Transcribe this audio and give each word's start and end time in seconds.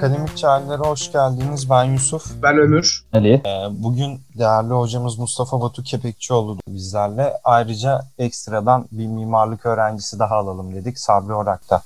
Akademik 0.00 0.36
Çağrılara 0.36 0.82
hoş 0.82 1.12
geldiniz. 1.12 1.70
Ben 1.70 1.84
Yusuf. 1.84 2.42
Ben 2.42 2.58
Ömür. 2.58 3.04
Ali. 3.12 3.42
Ee, 3.46 3.68
Bugün 3.70 4.20
değerli 4.38 4.72
hocamız 4.72 5.18
Mustafa 5.18 5.60
Batu 5.60 5.82
Kepekçioğlu 5.82 6.58
bizlerle. 6.68 7.32
Ayrıca 7.44 8.00
ekstradan 8.18 8.88
bir 8.92 9.06
mimarlık 9.06 9.66
öğrencisi 9.66 10.18
daha 10.18 10.34
alalım 10.34 10.74
dedik. 10.74 10.98
Sabri 10.98 11.34
Orak 11.34 11.70
da 11.70 11.82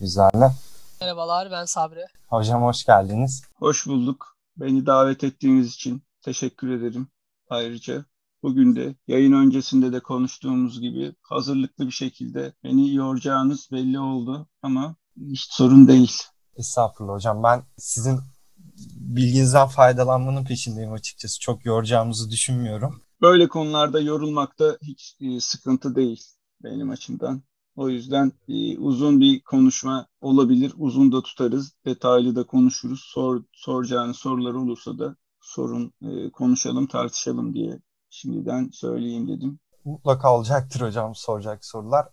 bizlerle. 0.00 0.50
Merhabalar 1.00 1.50
ben 1.50 1.64
Sabri. 1.64 2.06
Hocam 2.28 2.62
hoş 2.62 2.84
geldiniz. 2.84 3.42
Hoş 3.58 3.86
bulduk. 3.86 4.36
Beni 4.56 4.86
davet 4.86 5.24
ettiğiniz 5.24 5.74
için 5.74 6.02
teşekkür 6.22 6.70
ederim. 6.70 7.08
Ayrıca 7.50 8.04
bugün 8.42 8.76
de 8.76 8.94
yayın 9.08 9.32
öncesinde 9.32 9.92
de 9.92 10.00
konuştuğumuz 10.00 10.80
gibi 10.80 11.14
hazırlıklı 11.22 11.86
bir 11.86 11.92
şekilde 11.92 12.52
beni 12.64 12.94
yoracağınız 12.94 13.68
belli 13.72 13.98
oldu 14.00 14.46
ama 14.62 14.94
hiç 15.30 15.46
sorun 15.50 15.88
değil. 15.88 16.22
Estağfurullah 16.56 17.14
hocam. 17.14 17.42
Ben 17.42 17.62
sizin 17.78 18.20
bilginizden 18.96 19.68
faydalanmanın 19.68 20.44
peşindeyim 20.44 20.92
açıkçası. 20.92 21.40
Çok 21.40 21.64
yoracağımızı 21.64 22.30
düşünmüyorum. 22.30 23.02
Böyle 23.22 23.48
konularda 23.48 24.00
yorulmakta 24.00 24.78
hiç 24.82 25.16
e, 25.20 25.40
sıkıntı 25.40 25.96
değil 25.96 26.24
benim 26.62 26.90
açımdan. 26.90 27.42
O 27.76 27.88
yüzden 27.88 28.32
e, 28.48 28.78
uzun 28.78 29.20
bir 29.20 29.42
konuşma 29.42 30.06
olabilir. 30.20 30.72
Uzun 30.78 31.12
da 31.12 31.22
tutarız. 31.22 31.72
Detaylı 31.86 32.36
da 32.36 32.46
konuşuruz. 32.46 33.00
Sor, 33.00 33.42
soracağınız 33.52 34.16
sorular 34.16 34.54
olursa 34.54 34.98
da 34.98 35.16
sorun, 35.40 35.92
e, 36.02 36.30
konuşalım, 36.30 36.86
tartışalım 36.86 37.54
diye 37.54 37.80
şimdiden 38.10 38.70
söyleyeyim 38.72 39.28
dedim. 39.28 39.58
Mutlaka 39.84 40.36
olacaktır 40.36 40.80
hocam 40.80 41.14
soracak 41.14 41.64
sorular. 41.64 42.06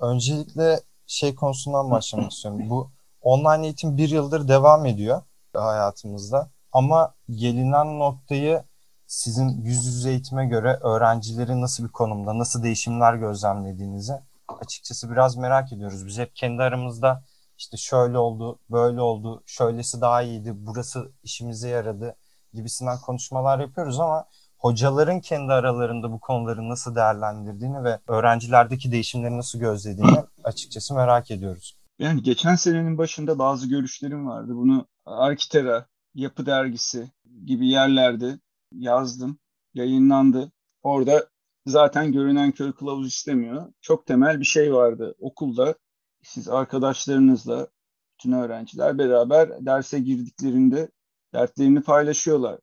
Öncelikle 0.00 0.80
şey 1.06 1.34
konusundan 1.34 1.90
başlamak 1.90 2.32
istiyorum. 2.32 2.70
Bu 2.70 2.90
online 3.24 3.64
eğitim 3.64 3.96
bir 3.96 4.08
yıldır 4.08 4.48
devam 4.48 4.86
ediyor 4.86 5.22
hayatımızda. 5.54 6.50
Ama 6.72 7.14
gelinen 7.30 7.98
noktayı 7.98 8.64
sizin 9.06 9.48
yüz 9.48 9.86
yüze 9.86 10.10
eğitime 10.10 10.46
göre 10.46 10.78
öğrencileri 10.82 11.60
nasıl 11.60 11.84
bir 11.84 11.88
konumda, 11.88 12.38
nasıl 12.38 12.62
değişimler 12.62 13.14
gözlemlediğinizi 13.14 14.12
açıkçası 14.60 15.10
biraz 15.10 15.36
merak 15.36 15.72
ediyoruz. 15.72 16.06
Biz 16.06 16.18
hep 16.18 16.36
kendi 16.36 16.62
aramızda 16.62 17.22
işte 17.58 17.76
şöyle 17.76 18.18
oldu, 18.18 18.58
böyle 18.70 19.00
oldu, 19.00 19.42
şöylesi 19.46 20.00
daha 20.00 20.22
iyiydi, 20.22 20.52
burası 20.56 21.12
işimize 21.22 21.68
yaradı 21.68 22.16
gibisinden 22.52 22.98
konuşmalar 22.98 23.58
yapıyoruz 23.58 24.00
ama 24.00 24.24
hocaların 24.58 25.20
kendi 25.20 25.52
aralarında 25.52 26.12
bu 26.12 26.20
konuları 26.20 26.68
nasıl 26.68 26.94
değerlendirdiğini 26.94 27.84
ve 27.84 27.98
öğrencilerdeki 28.08 28.92
değişimleri 28.92 29.38
nasıl 29.38 29.58
gözlediğini 29.58 30.24
açıkçası 30.44 30.94
merak 30.94 31.30
ediyoruz. 31.30 31.76
Yani 31.98 32.22
geçen 32.22 32.54
senenin 32.54 32.98
başında 32.98 33.38
bazı 33.38 33.68
görüşlerim 33.68 34.26
vardı. 34.26 34.52
Bunu 34.56 34.86
Arkitera, 35.04 35.88
Yapı 36.14 36.46
Dergisi 36.46 37.10
gibi 37.44 37.68
yerlerde 37.68 38.38
yazdım, 38.72 39.38
yayınlandı. 39.74 40.52
Orada 40.82 41.28
zaten 41.66 42.12
görünen 42.12 42.52
köy 42.52 42.72
kılavuz 42.72 43.08
istemiyor. 43.08 43.72
Çok 43.80 44.06
temel 44.06 44.40
bir 44.40 44.44
şey 44.44 44.74
vardı. 44.74 45.14
Okulda 45.18 45.74
siz 46.22 46.48
arkadaşlarınızla, 46.48 47.68
bütün 48.14 48.32
öğrenciler 48.32 48.98
beraber 48.98 49.66
derse 49.66 49.98
girdiklerinde 50.00 50.90
dertlerini 51.34 51.82
paylaşıyorlar. 51.82 52.60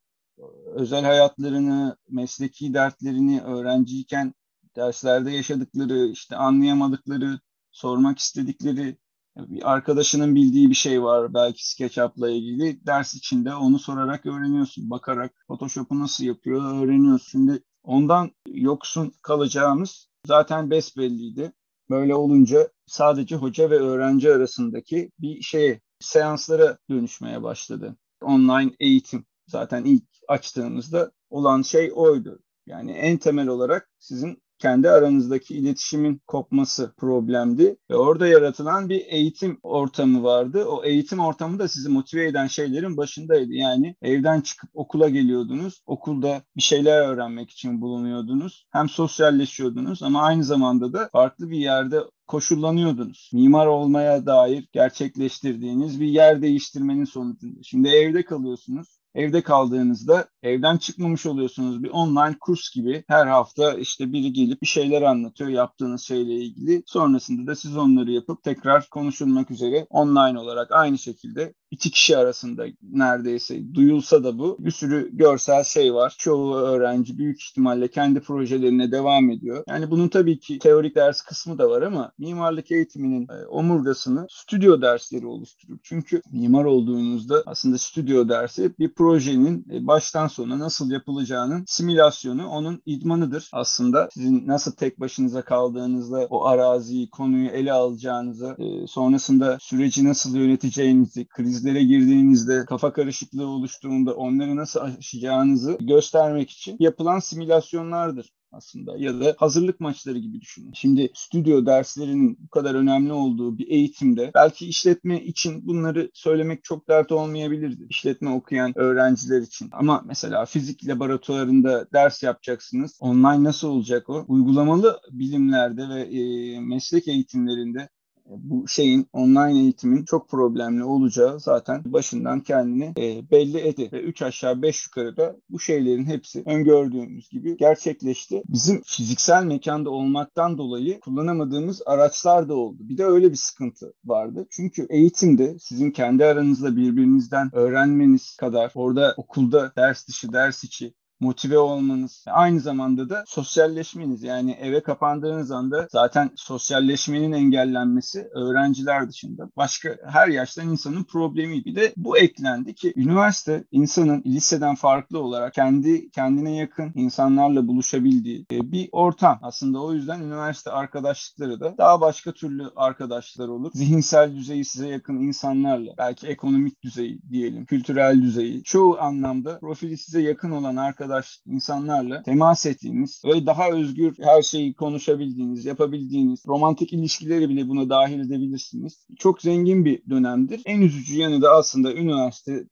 Özel 0.66 1.06
hayatlarını, 1.06 1.98
mesleki 2.10 2.74
dertlerini 2.74 3.42
öğrenciyken 3.42 4.34
derslerde 4.76 5.32
yaşadıkları, 5.32 6.08
işte 6.08 6.36
anlayamadıkları, 6.36 7.40
sormak 7.72 8.20
istedikleri 8.20 8.98
bir 9.38 9.72
arkadaşının 9.72 10.36
bildiği 10.36 10.70
bir 10.70 10.76
şey 10.76 11.04
var 11.04 11.34
belki 11.34 11.70
SketchUp'la 11.70 12.30
ilgili. 12.30 12.86
Ders 12.86 13.16
içinde 13.16 13.56
onu 13.56 13.80
sorarak 13.80 14.26
öğreniyorsun. 14.26 14.90
Bakarak 14.90 15.34
Photoshop'u 15.48 16.00
nasıl 16.00 16.24
yapıyor 16.24 16.84
öğreniyorsun. 16.84 17.30
Şimdi 17.32 17.64
ondan 17.84 18.32
yoksun 18.48 19.14
kalacağımız 19.22 20.08
zaten 20.26 20.70
besbelliydi. 20.70 21.54
Böyle 21.90 22.16
olunca 22.16 22.70
sadece 22.86 23.36
hoca 23.36 23.70
ve 23.70 23.76
öğrenci 23.76 24.34
arasındaki 24.34 25.12
bir 25.20 25.42
şeye, 25.42 25.82
seanslara 26.00 26.78
dönüşmeye 26.90 27.44
başladı. 27.44 27.96
Online 28.22 28.72
eğitim 28.80 29.26
zaten 29.48 29.84
ilk 29.84 30.04
açtığımızda 30.28 31.12
olan 31.30 31.62
şey 31.62 31.92
oydu. 31.96 32.40
Yani 32.68 32.92
en 32.92 33.18
temel 33.18 33.48
olarak 33.48 33.90
sizin 34.00 34.42
kendi 34.62 34.90
aranızdaki 34.90 35.56
iletişimin 35.56 36.22
kopması 36.28 36.94
problemdi 36.98 37.78
ve 37.92 37.96
orada 37.96 38.28
yaratılan 38.28 38.90
bir 38.90 39.06
eğitim 39.08 39.60
ortamı 39.64 40.24
vardı. 40.24 40.66
O 40.66 40.84
eğitim 40.84 41.20
ortamı 41.20 41.60
da 41.60 41.68
sizi 41.68 41.90
motive 41.90 42.28
eden 42.28 42.48
şeylerin 42.48 42.98
başındaydı. 42.98 43.54
Yani 43.54 43.96
evden 44.02 44.42
çıkıp 44.42 44.70
okula 44.74 45.10
geliyordunuz. 45.10 45.82
Okulda 45.86 46.42
bir 46.58 46.62
şeyler 46.62 47.08
öğrenmek 47.08 47.50
için 47.50 47.82
bulunuyordunuz. 47.82 48.68
Hem 48.72 48.90
sosyalleşiyordunuz 48.90 50.04
ama 50.04 50.22
aynı 50.22 50.44
zamanda 50.44 50.94
da 50.94 51.10
farklı 51.12 51.50
bir 51.50 51.58
yerde 51.58 52.00
koşullanıyordunuz. 52.28 53.30
Mimar 53.34 53.68
olmaya 53.68 54.26
dair 54.26 54.68
gerçekleştirdiğiniz 54.72 56.02
bir 56.02 56.08
yer 56.08 56.42
değiştirmenin 56.42 57.06
sonucunda. 57.06 57.60
Şimdi 57.64 57.90
evde 57.90 58.26
kalıyorsunuz. 58.26 59.02
Evde 59.16 59.42
kaldığınızda 59.42 60.28
evden 60.44 60.78
çıkmamış 60.78 61.26
oluyorsunuz. 61.26 61.84
Bir 61.84 61.90
online 61.90 62.36
kurs 62.40 62.72
gibi 62.76 63.04
her 63.08 63.28
hafta 63.28 63.74
işte 63.74 64.14
biri 64.14 64.34
gelip 64.34 64.62
bir 64.62 64.68
şeyler 64.68 65.02
anlatıyor 65.02 65.50
yaptığınız 65.50 66.02
şeyle 66.02 66.34
ilgili. 66.34 66.84
Sonrasında 66.86 67.52
da 67.52 67.56
siz 67.56 67.78
onları 67.78 68.12
yapıp 68.12 68.44
tekrar 68.44 68.90
konuşulmak 68.90 69.52
üzere 69.52 69.88
online 69.90 70.40
olarak 70.40 70.72
aynı 70.72 70.98
şekilde 70.98 71.54
iki 71.72 71.92
kişi 71.92 72.18
arasında 72.18 72.66
neredeyse 72.92 73.74
duyulsa 73.74 74.24
da 74.24 74.40
bu 74.40 74.58
bir 74.60 74.72
sürü 74.72 75.10
görsel 75.18 75.64
şey 75.64 75.94
var. 75.94 76.16
Çoğu 76.18 76.56
öğrenci 76.56 77.18
büyük 77.18 77.42
ihtimalle 77.42 77.88
kendi 77.88 78.20
projelerine 78.20 78.92
devam 78.92 79.30
ediyor. 79.30 79.64
Yani 79.70 79.92
bunun 79.92 80.08
tabii 80.08 80.40
ki 80.40 80.60
teorik 80.60 80.96
ders 80.96 81.22
kısmı 81.22 81.58
da 81.58 81.70
var 81.70 81.82
ama 81.82 82.12
mimarlık 82.18 82.72
eğitiminin 82.72 83.28
e, 83.28 83.46
omurgasını 83.46 84.28
stüdyo 84.30 84.82
dersleri 84.82 85.26
oluşturur. 85.26 85.78
Çünkü 85.84 86.22
mimar 86.32 86.66
olduğunuzda 86.66 87.44
aslında 87.46 87.78
stüdyo 87.78 88.30
dersi 88.30 88.72
bir 88.80 88.94
projenin 88.94 89.66
e, 89.72 89.88
baştan 89.88 90.28
sona 90.32 90.60
nasıl 90.60 90.92
yapılacağının 90.92 91.64
simülasyonu, 91.68 92.48
onun 92.48 92.82
idmanıdır 92.86 93.50
aslında. 93.54 94.10
Sizin 94.14 94.48
nasıl 94.48 94.72
tek 94.72 95.00
başınıza 95.00 95.42
kaldığınızda 95.42 96.28
o 96.30 96.46
araziyi, 96.46 97.10
konuyu 97.10 97.50
ele 97.50 97.74
alacağınızı, 97.74 98.56
e, 98.60 98.88
sonrasında 98.88 99.58
süreci 99.62 100.06
nasıl 100.06 100.36
yöneteceğinizi, 100.36 101.28
krizlere 101.28 101.84
girdiğinizde, 101.84 102.66
kafa 102.66 102.94
karışıklığı 102.94 103.48
oluştuğunda 103.48 104.16
onları 104.16 104.56
nasıl 104.56 104.80
aşacağınızı 104.80 105.78
göstermek 105.82 106.50
için 106.50 106.76
yapılan 106.80 107.20
simülasyonlardır 107.20 108.32
aslında 108.52 108.98
ya 108.98 109.20
da 109.20 109.36
hazırlık 109.38 109.80
maçları 109.80 110.18
gibi 110.18 110.42
düşünün. 110.42 110.74
Şimdi 110.74 111.12
stüdyo 111.14 111.66
derslerinin 111.66 112.38
bu 112.44 112.50
kadar 112.50 112.76
önemli 112.76 113.14
olduğu 113.14 113.58
bir 113.58 113.68
eğitimde 113.68 114.32
belki 114.36 114.68
işletme 114.68 115.24
için 115.24 115.68
bunları 115.68 116.12
söylemek 116.14 116.64
çok 116.64 116.90
dert 116.90 117.12
olmayabilirdi. 117.12 117.88
İşletme 117.90 118.30
okuyan 118.30 118.78
öğrenciler 118.78 119.42
için. 119.42 119.70
Ama 119.72 120.04
mesela 120.06 120.46
fizik 120.46 120.88
laboratuvarında 120.88 121.88
ders 121.94 122.24
yapacaksınız. 122.24 122.98
Online 123.00 123.44
nasıl 123.44 123.68
olacak 123.68 124.10
o? 124.10 124.26
Uygulamalı 124.28 125.00
bilimlerde 125.12 125.90
ve 125.90 126.02
e, 126.02 126.60
meslek 126.60 127.08
eğitimlerinde 127.08 127.90
bu 128.38 128.68
şeyin 128.68 129.08
online 129.14 129.60
eğitimin 129.60 130.06
çok 130.06 130.30
problemli 130.30 130.84
olacağı 130.84 131.40
zaten 131.40 131.82
başından 131.86 132.40
kendini 132.40 132.94
e, 132.98 133.32
belli 133.32 133.58
etti. 133.58 133.90
Ve 133.94 134.02
3 134.02 134.22
aşağı 134.22 134.62
5 134.62 134.86
yukarıda 134.86 135.36
bu 135.50 135.60
şeylerin 135.60 136.06
hepsi 136.06 136.44
öngördüğümüz 136.46 137.30
gibi 137.30 137.58
gerçekleşti. 137.58 138.44
Bizim 138.48 138.82
fiziksel 138.86 139.44
mekanda 139.44 139.90
olmaktan 139.90 140.58
dolayı 140.58 141.00
kullanamadığımız 141.00 141.82
araçlar 141.86 142.50
da 142.50 142.54
oldu. 142.54 142.78
Bir 142.80 142.98
de 142.98 143.06
öyle 143.06 143.32
bir 143.32 143.36
sıkıntı 143.36 143.94
vardı. 144.06 144.48
Çünkü 144.50 144.88
eğitimde 144.90 145.60
sizin 145.60 145.92
kendi 145.92 146.26
aranızda 146.26 146.76
birbirinizden 146.76 147.50
öğrenmeniz 147.54 148.36
kadar 148.36 148.72
orada 148.76 149.14
okulda 149.18 149.74
ders 149.78 150.08
dışı 150.08 150.34
ders 150.34 150.64
içi 150.64 150.94
motive 151.22 151.58
olmanız, 151.58 152.26
aynı 152.28 152.60
zamanda 152.60 153.10
da 153.10 153.24
sosyalleşmeniz. 153.28 154.24
Yani 154.24 154.52
eve 154.52 154.84
kapandığınız 154.84 155.52
anda 155.52 155.88
zaten 155.92 156.32
sosyalleşmenin 156.36 157.32
engellenmesi 157.32 158.30
öğrenciler 158.34 159.10
dışında 159.10 159.50
başka 159.58 159.98
her 160.08 160.28
yaştan 160.28 160.70
insanın 160.70 161.04
problemi. 161.04 161.66
Bir 161.66 161.76
de 161.76 161.94
bu 161.98 162.18
eklendi 162.18 162.76
ki 162.76 162.94
üniversite 162.96 163.64
insanın 163.72 164.24
liseden 164.26 164.76
farklı 164.76 165.20
olarak 165.20 165.54
kendi 165.54 166.10
kendine 166.12 166.56
yakın 166.56 166.92
insanlarla 166.96 167.68
buluşabildiği 167.68 168.46
e, 168.52 168.72
bir 168.72 168.90
ortam. 168.92 169.40
Aslında 169.42 169.82
o 169.84 169.94
yüzden 169.94 170.22
üniversite 170.22 170.72
arkadaşlıkları 170.72 171.60
da 171.60 171.78
daha 171.78 172.02
başka 172.02 172.32
türlü 172.32 172.64
arkadaşlar 172.76 173.48
olur. 173.48 173.72
Zihinsel 173.74 174.36
düzeyi 174.36 174.66
size 174.66 174.88
yakın 174.88 175.16
insanlarla, 175.16 175.94
belki 175.98 176.28
ekonomik 176.28 176.84
düzeyi 176.84 177.20
diyelim, 177.32 177.66
kültürel 177.66 178.22
düzeyi, 178.22 178.64
çoğu 178.64 179.00
anlamda 179.00 179.60
profili 179.60 179.98
size 179.98 180.22
yakın 180.22 180.52
olan 180.52 180.76
arkadaşlar 180.76 181.11
arkadaş 181.12 181.42
insanlarla 181.46 182.24
temas 182.24 182.66
ettiğiniz 182.66 183.22
ve 183.26 183.46
daha 183.46 183.70
özgür 183.70 184.16
her 184.20 184.42
şeyi 184.42 184.74
konuşabildiğiniz, 184.74 185.66
yapabildiğiniz, 185.66 186.44
romantik 186.48 186.94
ilişkileri 186.94 187.50
bile 187.50 187.68
buna 187.68 187.90
dahil 187.90 188.20
edebilirsiniz. 188.20 189.08
Çok 189.20 189.42
zengin 189.42 189.86
bir 189.86 190.02
dönemdir. 190.10 190.62
En 190.66 190.82
üzücü 190.82 191.20
yanı 191.20 191.42
da 191.42 191.52
aslında 191.52 191.94
üniversite 191.94 192.66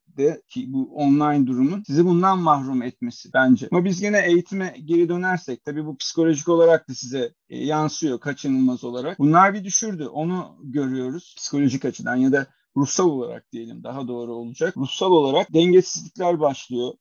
ki 0.49 0.73
bu 0.73 0.95
online 0.95 1.47
durumun 1.47 1.83
sizi 1.87 2.05
bundan 2.05 2.39
mahrum 2.39 2.81
etmesi 2.81 3.29
bence. 3.33 3.67
Ama 3.71 3.85
biz 3.85 4.01
yine 4.01 4.25
eğitime 4.25 4.75
geri 4.85 5.09
dönersek 5.09 5.65
tabii 5.65 5.85
bu 5.85 5.97
psikolojik 5.97 6.49
olarak 6.49 6.89
da 6.89 6.93
size 6.93 7.33
e, 7.49 7.65
yansıyor 7.65 8.19
kaçınılmaz 8.19 8.83
olarak. 8.83 9.19
Bunlar 9.19 9.53
bir 9.53 9.63
düşürdü. 9.63 10.07
Onu 10.07 10.57
görüyoruz 10.63 11.35
psikolojik 11.37 11.85
açıdan 11.85 12.15
ya 12.15 12.31
da 12.31 12.47
ruhsal 12.77 13.09
olarak 13.09 13.51
diyelim 13.51 13.83
daha 13.83 14.07
doğru 14.07 14.33
olacak. 14.33 14.77
Ruhsal 14.77 15.11
olarak 15.11 15.53
dengesizlikler 15.53 16.39
başlıyor 16.39 16.93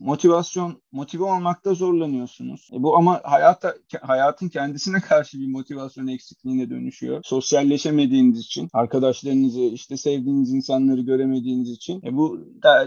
motivasyon, 0.00 0.82
motive 0.92 1.24
olmakta 1.24 1.74
zorlanıyorsunuz. 1.74 2.70
E 2.72 2.82
bu 2.82 2.96
ama 2.96 3.20
hayata, 3.24 3.74
hayatın 4.02 4.48
kendisine 4.48 5.00
karşı 5.00 5.38
bir 5.38 5.46
motivasyon 5.46 6.06
eksikliğine 6.06 6.70
dönüşüyor. 6.70 7.20
Sosyalleşemediğiniz 7.24 8.40
için, 8.40 8.68
arkadaşlarınızı, 8.72 9.60
işte 9.60 9.96
sevdiğiniz 9.96 10.54
insanları 10.54 11.00
göremediğiniz 11.00 11.70
için 11.70 12.00
e 12.04 12.16
bu 12.16 12.40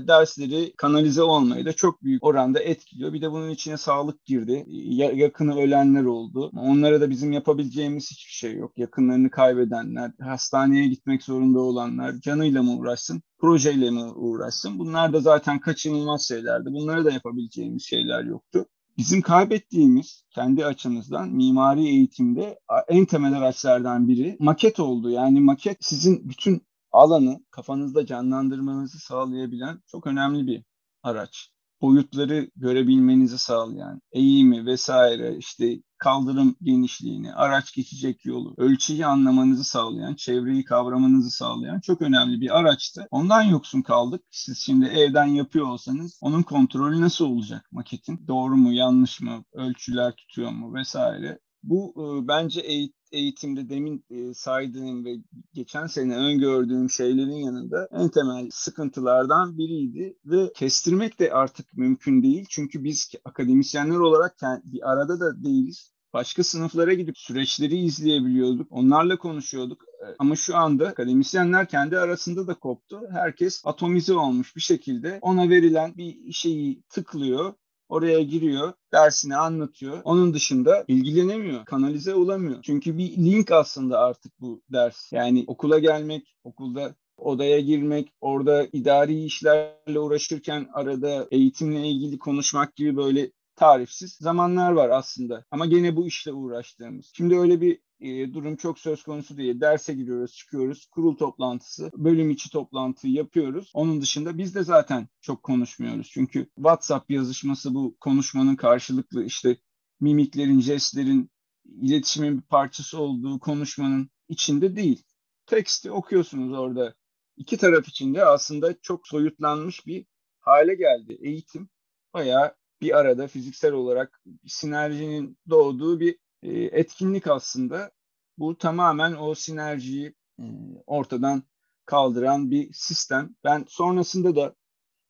dersleri 0.07 0.73
kanalize 0.77 1.21
olmayı 1.23 1.65
da 1.65 1.73
çok 1.73 2.03
büyük 2.03 2.25
oranda 2.25 2.59
etkiliyor. 2.59 3.13
Bir 3.13 3.21
de 3.21 3.31
bunun 3.31 3.49
içine 3.49 3.77
sağlık 3.77 4.25
girdi. 4.25 4.65
Ya, 4.67 5.11
yakını 5.11 5.59
ölenler 5.59 6.03
oldu. 6.03 6.51
Onlara 6.57 7.01
da 7.01 7.09
bizim 7.09 7.31
yapabileceğimiz 7.31 8.11
hiçbir 8.11 8.33
şey 8.33 8.55
yok. 8.55 8.77
Yakınlarını 8.77 9.29
kaybedenler, 9.29 10.11
hastaneye 10.21 10.87
gitmek 10.87 11.23
zorunda 11.23 11.59
olanlar, 11.59 12.13
canıyla 12.21 12.63
mı 12.63 12.77
uğraşsın? 12.77 13.21
Projeyle 13.39 13.91
mi 13.91 14.03
uğraşsın? 14.03 14.80
Bunlar 14.80 15.13
da 15.13 15.19
zaten 15.19 15.59
kaçınılmaz 15.59 16.27
şeylerdi. 16.27 16.69
Bunları 16.74 17.06
da 17.06 17.12
yapabileceğimiz 17.12 17.83
şeyler 17.83 18.24
yoktu. 18.24 18.65
Bizim 18.97 19.21
kaybettiğimiz 19.21 20.24
kendi 20.30 20.65
açımızdan 20.65 21.30
mimari 21.30 21.88
eğitimde 21.88 22.59
en 22.88 23.06
temel 23.06 23.33
araçlardan 23.33 24.07
biri 24.07 24.38
maket 24.39 24.80
oldu. 24.80 25.09
Yani 25.09 25.39
maket 25.39 25.77
sizin 25.81 26.30
bütün 26.30 26.62
alanı 26.91 27.44
kafanızda 27.51 28.06
canlandırmanızı 28.06 29.00
sağlayabilen 29.00 29.81
çok 29.88 30.07
önemli 30.07 30.47
bir 30.47 30.63
araç 31.03 31.51
boyutları 31.81 32.49
görebilmenizi 32.55 33.37
sağlayan 33.37 34.01
eğimi 34.11 34.65
vesaire 34.65 35.37
işte 35.37 35.79
kaldırım 35.97 36.55
genişliğini, 36.61 37.33
araç 37.33 37.73
geçecek 37.73 38.25
yolu, 38.25 38.53
ölçüyü 38.57 39.05
anlamanızı 39.05 39.63
sağlayan, 39.63 40.15
çevreyi 40.15 40.63
kavramanızı 40.63 41.29
sağlayan 41.29 41.79
çok 41.79 42.01
önemli 42.01 42.41
bir 42.41 42.59
araçtı. 42.59 43.07
Ondan 43.11 43.41
yoksun 43.41 43.81
kaldık. 43.81 44.23
Siz 44.31 44.57
şimdi 44.59 44.85
evden 44.85 45.25
yapıyor 45.25 45.67
olsanız 45.67 46.19
onun 46.21 46.43
kontrolü 46.43 47.01
nasıl 47.01 47.25
olacak 47.25 47.65
maketin? 47.71 48.27
Doğru 48.27 48.57
mu, 48.57 48.73
yanlış 48.73 49.21
mı, 49.21 49.43
ölçüler 49.53 50.15
tutuyor 50.15 50.51
mu 50.51 50.73
vesaire. 50.73 51.39
Bu 51.63 51.93
e, 51.97 52.27
bence 52.27 52.61
eğit 52.61 52.98
eğitimde 53.11 53.69
demin 53.69 54.06
e, 54.09 54.33
saydığım 54.33 55.06
ve 55.06 55.15
geçen 55.53 55.88
sene 55.88 56.15
öngördüğüm 56.15 56.89
şeylerin 56.89 57.45
yanında 57.45 57.88
en 57.91 58.09
temel 58.09 58.50
sıkıntılardan 58.51 59.57
biriydi 59.57 60.17
ve 60.25 60.51
kestirmek 60.56 61.19
de 61.19 61.33
artık 61.33 61.73
mümkün 61.73 62.23
değil. 62.23 62.45
Çünkü 62.50 62.83
biz 62.83 63.11
akademisyenler 63.25 63.97
olarak 63.97 64.35
bir 64.65 64.91
arada 64.91 65.19
da 65.19 65.44
değiliz 65.44 65.94
başka 66.13 66.44
sınıflara 66.44 66.94
gidip 66.94 67.17
süreçleri 67.17 67.77
izleyebiliyorduk. 67.77 68.67
Onlarla 68.71 69.17
konuşuyorduk. 69.17 69.83
E, 69.83 70.06
ama 70.19 70.35
şu 70.35 70.57
anda 70.57 70.88
akademisyenler 70.88 71.67
kendi 71.67 71.97
arasında 71.97 72.47
da 72.47 72.53
koptu. 72.53 73.01
Herkes 73.11 73.61
atomize 73.65 74.13
olmuş 74.13 74.56
bir 74.56 74.61
şekilde 74.61 75.19
ona 75.21 75.50
verilen 75.50 75.97
bir 75.97 76.31
şeyi 76.31 76.83
tıklıyor 76.89 77.53
Oraya 77.89 78.21
giriyor, 78.21 78.74
dersini 78.94 79.36
anlatıyor. 79.36 80.01
Onun 80.03 80.33
dışında 80.33 80.86
ilgilenemiyor, 80.88 81.65
kanalize 81.65 82.15
olamıyor. 82.15 82.62
Çünkü 82.62 82.97
bir 82.97 83.18
link 83.18 83.51
aslında 83.51 84.00
artık 84.00 84.41
bu 84.41 84.62
ders. 84.74 85.12
Yani 85.12 85.44
okula 85.47 85.80
gelmek, 85.80 86.36
okulda 86.44 86.95
odaya 87.18 87.59
girmek, 87.59 88.13
orada 88.21 88.68
idari 88.74 89.24
işlerle 89.24 90.00
uğraşırken 90.00 90.68
arada 90.74 91.27
eğitimle 91.31 91.88
ilgili 91.88 92.19
konuşmak 92.19 92.75
gibi 92.75 92.97
böyle 92.97 93.31
tarifsiz 93.59 94.11
zamanlar 94.11 94.71
var 94.71 94.89
aslında. 94.89 95.45
Ama 95.51 95.65
gene 95.65 95.95
bu 95.95 96.07
işle 96.07 96.33
uğraştığımız. 96.33 97.11
Şimdi 97.13 97.39
öyle 97.39 97.61
bir 97.61 97.79
e, 98.00 98.33
durum 98.33 98.56
çok 98.56 98.79
söz 98.79 99.03
konusu 99.03 99.38
değil. 99.38 99.61
Derse 99.61 99.94
giriyoruz, 99.94 100.35
çıkıyoruz, 100.35 100.85
kurul 100.85 101.15
toplantısı, 101.17 101.91
bölüm 101.95 102.29
içi 102.29 102.50
toplantı 102.50 103.07
yapıyoruz. 103.07 103.71
Onun 103.73 104.01
dışında 104.01 104.38
biz 104.38 104.56
de 104.56 104.63
zaten 104.63 105.07
çok 105.21 105.44
konuşmuyoruz. 105.44 106.09
Çünkü 106.11 106.50
WhatsApp 106.56 107.11
yazışması 107.11 107.73
bu 107.73 107.97
konuşmanın 108.00 108.56
karşılıklı 108.56 109.23
işte 109.23 109.57
mimiklerin, 110.00 110.61
jestlerin, 110.61 111.31
iletişimin 111.65 112.38
bir 112.38 112.47
parçası 112.47 113.00
olduğu 113.00 113.39
konuşmanın 113.39 114.09
içinde 114.29 114.75
değil. 114.75 115.03
Teksti 115.45 115.91
okuyorsunuz 115.91 116.57
orada. 116.59 116.95
İki 117.38 117.57
taraf 117.57 117.88
içinde 117.88 118.25
aslında 118.25 118.81
çok 118.81 119.07
soyutlanmış 119.07 119.88
bir 119.88 120.06
hale 120.39 120.75
geldi. 120.75 121.17
Eğitim 121.21 121.69
bayağı 122.13 122.59
bir 122.81 122.97
arada 122.97 123.27
fiziksel 123.27 123.73
olarak 123.73 124.21
sinerjinin 124.47 125.37
doğduğu 125.49 125.99
bir 125.99 126.17
e, 126.43 126.51
etkinlik 126.51 127.27
aslında. 127.27 127.91
Bu 128.37 128.57
tamamen 128.57 129.13
o 129.13 129.35
sinerjiyi 129.35 130.13
e, 130.39 130.43
ortadan 130.87 131.43
kaldıran 131.85 132.51
bir 132.51 132.73
sistem. 132.73 133.35
Ben 133.43 133.65
sonrasında 133.67 134.35
da 134.35 134.55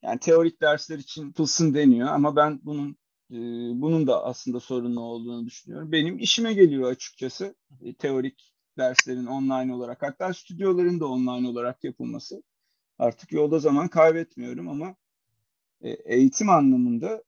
yani 0.03 0.19
teorik 0.19 0.61
dersler 0.61 0.97
için 0.97 1.25
yapılsın 1.25 1.73
deniyor 1.73 2.07
ama 2.07 2.35
ben 2.35 2.59
bunun 2.63 2.97
e, 3.31 3.37
bunun 3.81 4.07
da 4.07 4.25
aslında 4.25 4.59
sorunlu 4.59 5.01
olduğunu 5.01 5.45
düşünüyorum. 5.45 5.91
Benim 5.91 6.19
işime 6.19 6.53
geliyor 6.53 6.91
açıkçası 6.91 7.55
teorik 7.99 8.53
derslerin 8.77 9.25
online 9.25 9.73
olarak 9.73 10.01
hatta 10.01 10.33
stüdyoların 10.33 10.99
da 10.99 11.07
online 11.07 11.47
olarak 11.47 11.83
yapılması. 11.83 12.43
Artık 12.97 13.31
yolda 13.31 13.59
zaman 13.59 13.87
kaybetmiyorum 13.87 14.69
ama 14.69 14.95
eğitim 16.05 16.49
anlamında 16.49 17.23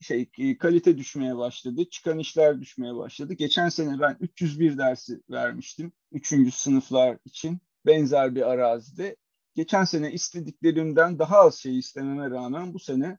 şey 0.00 0.30
e, 0.38 0.58
kalite 0.58 0.98
düşmeye 0.98 1.36
başladı. 1.36 1.90
Çıkan 1.90 2.18
işler 2.18 2.60
düşmeye 2.60 2.96
başladı. 2.96 3.34
Geçen 3.34 3.68
sene 3.68 4.00
ben 4.00 4.16
301 4.20 4.78
dersi 4.78 5.20
vermiştim. 5.30 5.92
Üçüncü 6.12 6.50
sınıflar 6.50 7.18
için 7.24 7.58
benzer 7.86 8.34
bir 8.34 8.50
arazide. 8.50 9.16
Geçen 9.54 9.84
sene 9.84 10.12
istediklerimden 10.12 11.18
daha 11.18 11.38
az 11.38 11.54
şey 11.54 11.78
istememe 11.78 12.30
rağmen 12.30 12.74
bu 12.74 12.78
sene 12.78 13.18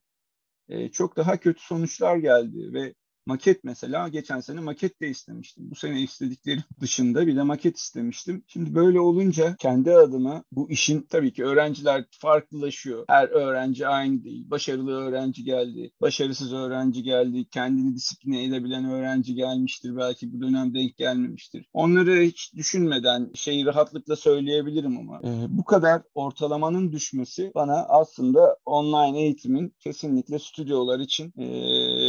e, 0.69 0.89
çok 0.91 1.17
daha 1.17 1.37
kötü 1.37 1.61
sonuçlar 1.61 2.17
geldi 2.17 2.73
ve 2.73 2.93
Maket 3.27 3.63
mesela 3.63 4.07
geçen 4.07 4.39
sene 4.39 4.59
maket 4.59 5.01
de 5.01 5.09
istemiştim. 5.09 5.71
Bu 5.71 5.75
sene 5.75 6.01
istediklerim 6.01 6.63
dışında 6.81 7.27
bir 7.27 7.35
de 7.35 7.43
maket 7.43 7.77
istemiştim. 7.77 8.43
Şimdi 8.47 8.75
böyle 8.75 8.99
olunca 8.99 9.55
kendi 9.59 9.91
adıma 9.91 10.43
bu 10.51 10.71
işin 10.71 11.01
tabii 11.09 11.33
ki 11.33 11.45
öğrenciler 11.45 12.05
farklılaşıyor. 12.11 13.05
Her 13.09 13.27
öğrenci 13.27 13.87
aynı 13.87 14.23
değil. 14.23 14.49
Başarılı 14.49 14.91
öğrenci 14.91 15.43
geldi, 15.43 15.91
başarısız 16.01 16.53
öğrenci 16.53 17.03
geldi, 17.03 17.45
kendini 17.49 17.95
disipline 17.95 18.43
edebilen 18.43 18.85
öğrenci 18.85 19.35
gelmiştir. 19.35 19.97
Belki 19.97 20.33
bu 20.33 20.41
dönem 20.41 20.73
denk 20.73 20.97
gelmemiştir. 20.97 21.65
Onları 21.73 22.21
hiç 22.21 22.53
düşünmeden 22.55 23.31
şeyi 23.35 23.65
rahatlıkla 23.65 24.15
söyleyebilirim 24.15 24.97
ama 24.97 25.21
e, 25.23 25.45
bu 25.49 25.65
kadar 25.65 26.01
ortalamanın 26.15 26.91
düşmesi 26.91 27.51
bana 27.55 27.85
aslında 27.89 28.57
online 28.65 29.21
eğitimin 29.21 29.73
kesinlikle 29.79 30.39
stüdyolar 30.39 30.99
için 30.99 31.33
e, 31.37 31.47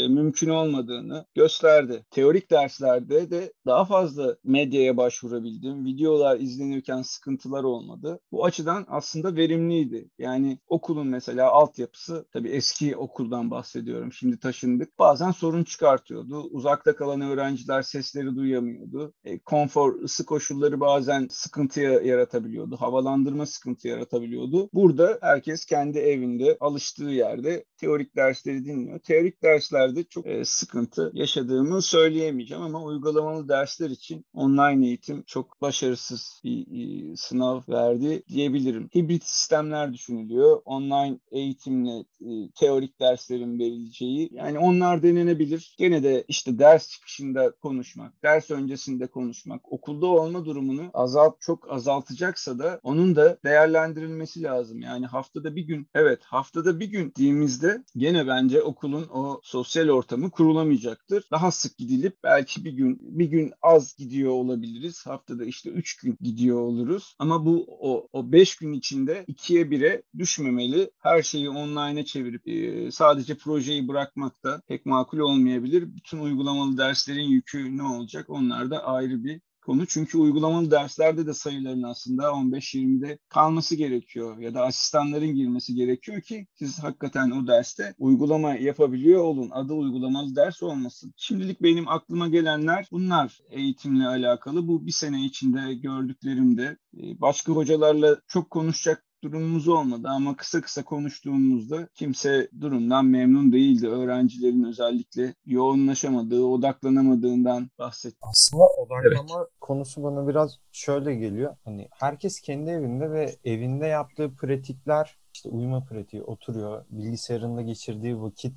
mümkün 0.09 0.49
olmadığını 0.49 1.08
olmadığını 1.09 1.27
gösterdi. 1.35 2.05
Teorik 2.11 2.51
derslerde 2.51 3.31
de 3.31 3.53
daha 3.67 3.85
fazla 3.85 4.37
medyaya 4.45 4.97
başvurabildim. 4.97 5.85
Videolar 5.85 6.41
izlenirken 6.41 7.03
sıkıntılar 7.03 7.65
olmadı. 7.65 8.21
Bu 8.33 8.45
açıdan 8.45 8.85
aslında 8.89 9.37
verimliydi. 9.37 10.11
Yani 10.19 10.59
okulun 10.67 11.07
mesela 11.07 11.51
altyapısı 11.51 12.27
tabii 12.33 12.49
eski 12.49 12.97
okuldan 12.97 13.51
bahsediyorum. 13.51 14.13
Şimdi 14.13 14.39
taşındık. 14.39 14.99
Bazen 14.99 15.31
sorun 15.31 15.65
çıkartıyordu. 15.65 16.41
Uzakta 16.41 16.97
kalan 16.97 17.21
öğrenciler 17.21 17.83
sesleri 17.83 18.37
duyamıyordu. 18.37 19.15
E, 19.25 19.39
konfor, 19.39 20.03
ısı 20.03 20.27
koşulları 20.27 20.81
bazen 20.81 21.27
sıkıntıya 21.31 21.93
yaratabiliyordu. 21.93 22.77
Havalandırma 22.77 23.47
sıkıntı 23.47 23.89
yaratabiliyordu. 23.89 24.69
Burada 24.75 25.19
herkes 25.21 25.65
kendi 25.65 25.99
evinde 25.99 26.57
alıştığı 26.61 27.05
yerde 27.05 27.65
teorik 27.77 28.17
dersleri 28.17 28.65
dinliyor. 28.65 28.99
Teorik 28.99 29.43
derslerde 29.43 30.05
çok 30.05 30.27
e, 30.27 30.45
sıkıntı 30.45 30.98
yaşadığımı 31.15 31.83
söyleyemeyeceğim 31.83 32.63
ama 32.63 32.83
uygulamalı 32.83 33.49
dersler 33.49 33.91
için 33.91 34.25
online 34.35 34.87
eğitim 34.87 35.23
çok 35.27 35.61
başarısız 35.61 36.41
bir 36.45 36.67
e, 37.13 37.17
sınav 37.17 37.61
verdi 37.69 38.23
diyebilirim. 38.29 38.91
Hibrit 38.95 39.25
sistemler 39.25 39.93
düşünülüyor. 39.93 40.63
Online 40.65 41.19
eğitimle 41.31 41.99
e, 42.21 42.51
teorik 42.61 43.01
derslerin 43.01 43.59
verileceği. 43.59 44.31
Yani 44.33 44.59
onlar 44.59 45.03
denenebilir. 45.03 45.75
Gene 45.79 46.03
de 46.03 46.25
işte 46.29 46.59
ders 46.59 46.89
çıkışında 46.91 47.51
konuşmak, 47.51 48.23
ders 48.23 48.51
öncesinde 48.51 49.07
konuşmak, 49.07 49.73
okulda 49.73 50.07
olma 50.07 50.45
durumunu 50.45 50.91
azalt 50.95 51.41
çok 51.41 51.73
azaltacaksa 51.73 52.59
da 52.59 52.81
onun 52.83 53.17
da 53.17 53.39
değerlendirilmesi 53.45 54.43
lazım. 54.43 54.81
Yani 54.81 55.07
haftada 55.07 55.57
bir 55.57 55.63
gün, 55.63 55.89
evet 55.95 56.23
haftada 56.25 56.81
bir 56.81 56.87
gün 56.87 57.13
diğimizde 57.17 57.85
gene 57.97 58.27
bence 58.27 58.63
okulun 58.63 59.07
o 59.13 59.41
sosyal 59.43 59.89
ortamı 59.89 60.31
kurulamayacaktır. 60.89 61.25
Daha 61.31 61.51
sık 61.51 61.79
gidilip 61.79 62.17
belki 62.25 62.65
bir 62.65 62.73
gün 62.73 62.99
bir 63.01 63.27
gün 63.27 63.53
az 63.63 63.97
gidiyor 63.97 64.31
olabiliriz. 64.31 65.07
Haftada 65.07 65.45
işte 65.45 65.71
üç 65.71 65.97
gün 65.97 66.17
gidiyor 66.21 66.61
oluruz. 66.61 67.15
Ama 67.19 67.47
bu 67.47 67.65
o, 67.69 68.09
o 68.13 68.33
beş 68.33 68.57
gün 68.57 68.73
içinde 68.73 69.25
ikiye 69.27 69.71
bire 69.71 70.03
düşmemeli. 70.19 70.91
Her 70.99 71.23
şeyi 71.23 71.51
online'a 71.51 72.05
çevirip 72.05 72.49
e, 72.49 72.91
sadece 72.91 73.35
projeyi 73.35 73.89
bırakmak 73.89 74.45
da 74.45 74.63
pek 74.69 74.87
makul 74.87 75.19
olmayabilir. 75.19 75.97
Bütün 75.97 76.19
uygulamalı 76.19 76.79
derslerin 76.79 77.29
yükü 77.29 77.77
ne 77.77 77.83
olacak? 77.83 78.27
Onlar 78.31 78.71
da 78.71 78.85
ayrı 78.85 79.25
bir 79.25 79.41
konu. 79.69 79.87
Çünkü 79.87 80.19
uygulamalı 80.19 80.71
derslerde 80.71 81.27
de 81.27 81.35
sayıların 81.35 81.83
aslında 81.83 82.23
15-20'de 82.23 83.19
kalması 83.29 83.77
gerekiyor 83.77 84.39
ya 84.39 84.55
da 84.55 84.63
asistanların 84.63 85.35
girmesi 85.35 85.75
gerekiyor 85.75 86.23
ki 86.23 86.47
siz 86.55 86.79
hakikaten 86.83 87.31
o 87.31 87.47
derste 87.47 87.95
uygulama 87.99 88.55
yapabiliyor 88.55 89.21
olun. 89.25 89.51
Adı 89.51 89.73
uygulamalı 89.73 90.37
ders 90.37 90.63
olmasın. 90.63 91.13
Şimdilik 91.17 91.63
benim 91.63 91.89
aklıma 91.89 92.29
gelenler 92.29 92.89
bunlar 92.93 93.39
eğitimle 93.51 94.07
alakalı. 94.07 94.69
Bu 94.69 94.87
bir 94.87 94.93
sene 94.93 95.25
içinde 95.25 95.75
gördüklerimde 95.75 96.77
başka 96.95 97.53
hocalarla 97.53 98.17
çok 98.27 98.51
konuşacak 98.51 99.05
durumumuz 99.23 99.69
olmadı 99.69 100.09
ama 100.09 100.37
kısa 100.37 100.61
kısa 100.61 100.85
konuştuğumuzda 100.85 101.89
kimse 101.95 102.49
durumdan 102.61 103.07
memnun 103.07 103.53
değildi. 103.53 103.89
Öğrencilerin 103.89 104.65
özellikle 104.65 105.35
yoğunlaşamadığı, 105.47 106.45
odaklanamadığından 106.45 107.71
bahsetti. 107.79 108.19
Aslında 108.23 108.65
odaklama 108.65 109.41
evet. 109.41 109.51
konusu 109.61 110.03
bana 110.03 110.29
biraz 110.29 110.59
şöyle 110.73 111.15
geliyor. 111.15 111.57
Hani 111.65 111.89
herkes 111.93 112.41
kendi 112.41 112.71
evinde 112.71 113.11
ve 113.11 113.37
evinde 113.45 113.87
yaptığı 113.87 114.35
pratikler 114.35 115.19
işte 115.35 115.49
uyuma 115.49 115.85
pratiği 115.85 116.23
oturuyor, 116.23 116.85
bilgisayarında 116.91 117.63
geçirdiği 117.63 118.21
vakit 118.21 118.55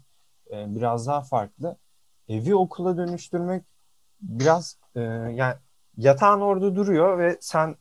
e, 0.51 0.75
biraz 0.75 1.07
daha 1.07 1.21
farklı. 1.21 1.77
Evi 2.27 2.55
okula 2.55 2.97
dönüştürmek 2.97 3.63
biraz 4.21 4.77
e, 4.95 5.01
yani 5.01 5.55
yatağın 5.97 6.41
orada 6.41 6.75
duruyor 6.75 7.19
ve 7.19 7.37
sen 7.41 7.75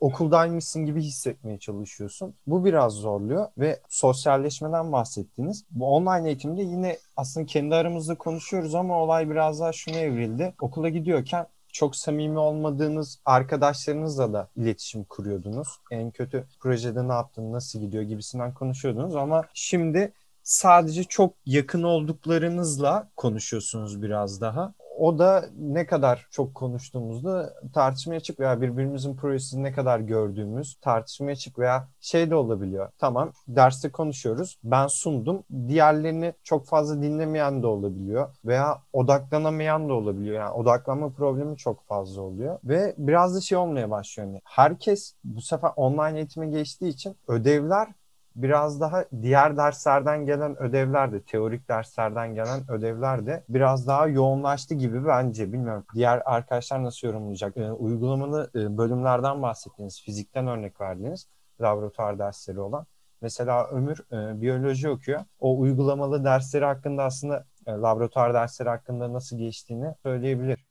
okuldaymışsın 0.00 0.86
gibi 0.86 1.02
hissetmeye 1.02 1.58
çalışıyorsun. 1.58 2.34
Bu 2.46 2.64
biraz 2.64 2.92
zorluyor 2.92 3.46
ve 3.58 3.80
sosyalleşmeden 3.88 4.92
bahsettiniz. 4.92 5.64
Bu 5.70 5.86
online 5.86 6.28
eğitimde 6.28 6.62
yine 6.62 6.98
aslında 7.16 7.46
kendi 7.46 7.74
aramızda 7.74 8.14
konuşuyoruz 8.14 8.74
ama 8.74 8.98
olay 9.02 9.30
biraz 9.30 9.60
daha 9.60 9.72
şuna 9.72 9.96
evrildi. 9.96 10.54
Okula 10.60 10.88
gidiyorken 10.88 11.46
çok 11.72 11.96
samimi 11.96 12.38
olmadığınız 12.38 13.18
arkadaşlarınızla 13.24 14.32
da 14.32 14.48
iletişim 14.56 15.04
kuruyordunuz. 15.04 15.68
En 15.90 16.10
kötü 16.10 16.46
projede 16.60 17.08
ne 17.08 17.12
yaptın, 17.12 17.52
nasıl 17.52 17.80
gidiyor 17.80 18.02
gibisinden 18.02 18.54
konuşuyordunuz 18.54 19.16
ama 19.16 19.44
şimdi 19.54 20.12
sadece 20.42 21.04
çok 21.04 21.34
yakın 21.46 21.82
olduklarınızla 21.82 23.08
konuşuyorsunuz 23.16 24.02
biraz 24.02 24.40
daha 24.40 24.74
o 24.98 25.18
da 25.18 25.44
ne 25.58 25.86
kadar 25.86 26.26
çok 26.30 26.54
konuştuğumuzda 26.54 27.54
tartışmaya 27.74 28.16
açık 28.16 28.40
veya 28.40 28.60
birbirimizin 28.60 29.16
projesini 29.16 29.62
ne 29.62 29.72
kadar 29.72 30.00
gördüğümüz 30.00 30.74
tartışmaya 30.80 31.32
açık 31.32 31.58
veya 31.58 31.88
şey 32.00 32.30
de 32.30 32.34
olabiliyor. 32.34 32.88
Tamam 32.98 33.32
derste 33.48 33.90
konuşuyoruz. 33.90 34.58
Ben 34.64 34.86
sundum. 34.86 35.42
Diğerlerini 35.68 36.32
çok 36.42 36.66
fazla 36.66 37.02
dinlemeyen 37.02 37.62
de 37.62 37.66
olabiliyor 37.66 38.28
veya 38.44 38.82
odaklanamayan 38.92 39.88
da 39.88 39.92
olabiliyor. 39.94 40.36
Yani 40.36 40.52
odaklanma 40.52 41.10
problemi 41.10 41.56
çok 41.56 41.86
fazla 41.86 42.22
oluyor 42.22 42.58
ve 42.64 42.94
biraz 42.98 43.36
da 43.36 43.40
şey 43.40 43.58
olmaya 43.58 43.90
başlıyor. 43.90 44.28
Yani 44.28 44.40
herkes 44.44 45.14
bu 45.24 45.40
sefer 45.40 45.70
online 45.76 46.18
eğitime 46.18 46.46
geçtiği 46.46 46.88
için 46.88 47.16
ödevler 47.28 47.88
biraz 48.36 48.80
daha 48.80 49.04
diğer 49.22 49.56
derslerden 49.56 50.26
gelen 50.26 50.62
ödevler 50.62 51.12
de, 51.12 51.22
teorik 51.22 51.68
derslerden 51.68 52.34
gelen 52.34 52.70
ödevler 52.70 53.26
de 53.26 53.44
biraz 53.48 53.86
daha 53.86 54.06
yoğunlaştı 54.06 54.74
gibi 54.74 55.06
bence. 55.06 55.52
Bilmiyorum. 55.52 55.84
Diğer 55.94 56.22
arkadaşlar 56.24 56.84
nasıl 56.84 57.08
yorumlayacak? 57.08 57.56
E, 57.56 57.72
uygulamalı 57.72 58.50
e, 58.54 58.78
bölümlerden 58.78 59.42
bahsettiniz, 59.42 60.02
fizikten 60.02 60.46
örnek 60.46 60.80
verdiniz, 60.80 61.28
laboratuvar 61.60 62.18
dersleri 62.18 62.60
olan. 62.60 62.86
Mesela 63.20 63.66
Ömür 63.68 63.98
e, 64.12 64.40
biyoloji 64.40 64.88
okuyor. 64.90 65.20
O 65.40 65.58
uygulamalı 65.58 66.24
dersleri 66.24 66.64
hakkında 66.64 67.04
aslında 67.04 67.44
e, 67.66 67.72
laboratuvar 67.72 68.34
dersleri 68.34 68.68
hakkında 68.68 69.12
nasıl 69.12 69.38
geçtiğini 69.38 69.94
söyleyebilir. 70.02 70.63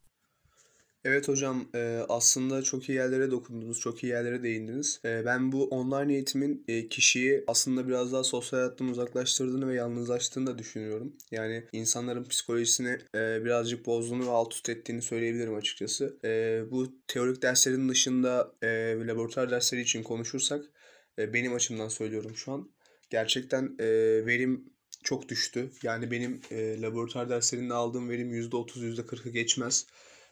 Evet 1.05 1.27
hocam 1.27 1.65
aslında 2.09 2.61
çok 2.61 2.89
iyi 2.89 2.95
yerlere 2.95 3.31
dokundunuz, 3.31 3.79
çok 3.79 4.03
iyi 4.03 4.07
yerlere 4.07 4.43
değindiniz. 4.43 5.01
Ben 5.03 5.51
bu 5.51 5.67
online 5.67 6.13
eğitimin 6.13 6.65
kişiyi 6.89 7.43
aslında 7.47 7.87
biraz 7.87 8.13
daha 8.13 8.23
sosyal 8.23 8.59
hayattan 8.59 8.87
uzaklaştırdığını 8.87 9.67
ve 9.69 9.75
yalnızlaştığını 9.75 10.47
da 10.47 10.57
düşünüyorum. 10.57 11.13
Yani 11.31 11.63
insanların 11.71 12.23
psikolojisini 12.23 12.97
birazcık 13.15 13.85
bozduğunu 13.85 14.25
ve 14.25 14.29
alt 14.29 14.53
üst 14.53 14.69
ettiğini 14.69 15.01
söyleyebilirim 15.01 15.55
açıkçası. 15.55 16.17
Bu 16.71 16.87
teorik 17.07 17.41
derslerin 17.41 17.89
dışında 17.89 18.51
laboratuvar 19.07 19.51
dersleri 19.51 19.81
için 19.81 20.03
konuşursak 20.03 20.65
benim 21.17 21.53
açımdan 21.53 21.87
söylüyorum 21.87 22.35
şu 22.35 22.51
an. 22.51 22.69
Gerçekten 23.09 23.77
verim 24.27 24.73
çok 25.03 25.29
düştü. 25.29 25.69
Yani 25.83 26.11
benim 26.11 26.41
laboratuvar 26.81 27.29
derslerinde 27.29 27.73
aldığım 27.73 28.09
verim 28.09 28.33
%30, 28.33 28.83
%40'ı 28.83 29.29
geçmez. 29.29 29.85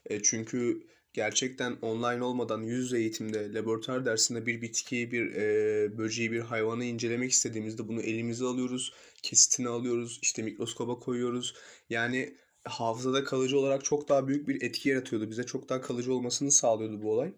E, 0.06 0.22
çünkü 0.24 0.88
gerçekten 1.14 1.72
online 1.82 2.24
olmadan 2.24 2.62
yüz 2.64 2.84
yüze 2.84 2.98
eğitimde 2.98 3.54
laboratuvar 3.54 4.06
dersinde 4.06 4.46
bir 4.46 4.62
bitkiyi, 4.62 5.12
bir 5.12 5.36
e, 5.36 5.98
böceği, 5.98 6.32
bir 6.32 6.40
hayvanı 6.40 6.86
incelemek 6.86 7.32
istediğimizde 7.32 7.88
bunu 7.88 8.02
elimize 8.02 8.46
alıyoruz, 8.46 8.94
kesitini 9.24 9.70
alıyoruz, 9.70 10.20
işte 10.22 10.42
mikroskoba 10.42 11.00
koyuyoruz. 11.00 11.56
Yani 11.90 12.38
hafızada 12.66 13.24
kalıcı 13.24 13.60
olarak 13.60 13.86
çok 13.86 14.10
daha 14.10 14.28
büyük 14.28 14.48
bir 14.48 14.62
etki 14.62 14.90
yaratıyordu. 14.90 15.30
Bize 15.30 15.44
çok 15.44 15.70
daha 15.70 15.82
kalıcı 15.82 16.14
olmasını 16.14 16.52
sağlıyordu 16.52 17.02
bu 17.02 17.12
olay. 17.12 17.34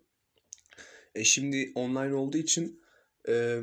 E 1.15 1.23
şimdi 1.23 1.71
online 1.75 2.13
olduğu 2.13 2.37
için 2.37 2.81
e, 3.27 3.59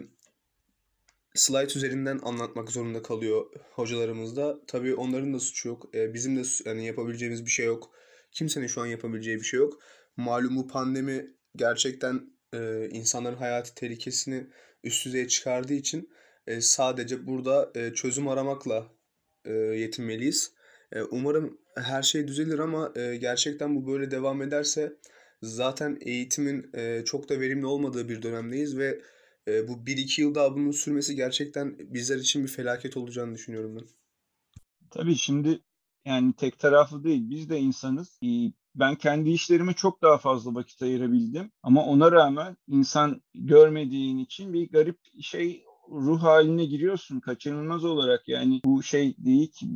slide 1.35 1.78
üzerinden 1.78 2.21
anlatmak 2.23 2.71
zorunda 2.71 3.02
kalıyor 3.02 3.47
hocalarımız 3.71 4.37
da. 4.37 4.61
Tabii 4.66 4.95
onların 4.95 5.35
da 5.35 5.40
suçu 5.40 5.69
yok. 5.69 5.95
E, 5.95 6.14
bizim 6.14 6.37
de 6.37 6.42
yani 6.64 6.87
yapabileceğimiz 6.87 7.45
bir 7.45 7.50
şey 7.50 7.66
yok 7.66 7.90
Kimsenin 8.33 8.67
şu 8.67 8.81
an 8.81 8.87
yapabileceği 8.87 9.37
bir 9.37 9.45
şey 9.45 9.61
yok. 9.61 9.83
Malum 10.17 10.57
bu 10.57 10.69
pandemi 10.69 11.27
gerçekten 11.57 12.21
e, 12.55 12.89
insanların 12.93 13.37
hayati 13.37 13.75
tehlikesini 13.75 14.47
üst 14.85 15.07
düzeye 15.07 15.29
çıkardığı 15.29 15.75
için 15.75 16.11
e, 16.47 16.61
sadece 16.61 17.27
burada 17.27 17.73
e, 17.75 17.95
çözüm 17.95 18.29
aramakla 18.29 18.93
e, 19.45 19.53
yetinmeliyiz. 19.53 20.53
E, 20.93 21.03
umarım 21.03 21.59
her 21.77 22.03
şey 22.03 22.29
düzelir 22.29 22.59
ama 22.59 22.93
e, 22.97 23.17
gerçekten 23.17 23.77
bu 23.77 23.87
böyle 23.87 24.11
devam 24.11 24.43
ederse 24.43 24.97
zaten 25.43 25.99
eğitimin 26.01 26.71
e, 26.75 27.03
çok 27.05 27.29
da 27.29 27.41
verimli 27.41 27.67
olmadığı 27.67 28.09
bir 28.09 28.23
dönemdeyiz 28.23 28.79
ve 28.79 29.01
e, 29.49 29.69
bu 29.69 29.73
1-2 29.73 30.21
yıl 30.21 30.35
daha 30.35 30.55
bunun 30.55 30.71
sürmesi 30.71 31.17
gerçekten 31.17 31.77
bizler 31.79 32.17
için 32.17 32.43
bir 32.43 32.49
felaket 32.49 32.97
olacağını 32.97 33.35
düşünüyorum 33.35 33.77
ben. 33.77 33.87
Tabii 34.91 35.15
şimdi 35.15 35.61
yani 36.04 36.33
tek 36.33 36.59
taraflı 36.59 37.04
değil. 37.04 37.30
Biz 37.30 37.50
de 37.50 37.59
insanız. 37.61 38.21
Ben 38.75 38.95
kendi 38.95 39.30
işlerime 39.30 39.73
çok 39.73 40.02
daha 40.02 40.19
fazla 40.19 40.54
vakit 40.54 40.83
ayırabildim. 40.83 41.50
Ama 41.62 41.85
ona 41.85 42.12
rağmen 42.12 42.57
insan 42.69 43.23
görmediğin 43.35 44.19
için 44.19 44.52
bir 44.52 44.71
garip 44.71 44.99
şey 45.21 45.64
ruh 45.90 46.23
haline 46.23 46.64
giriyorsun 46.64 47.21
kaçınılmaz 47.21 47.85
olarak 47.85 48.28
yani 48.28 48.61
bu 48.64 48.83
şey 48.83 49.14
değil 49.19 49.52
ki 49.52 49.66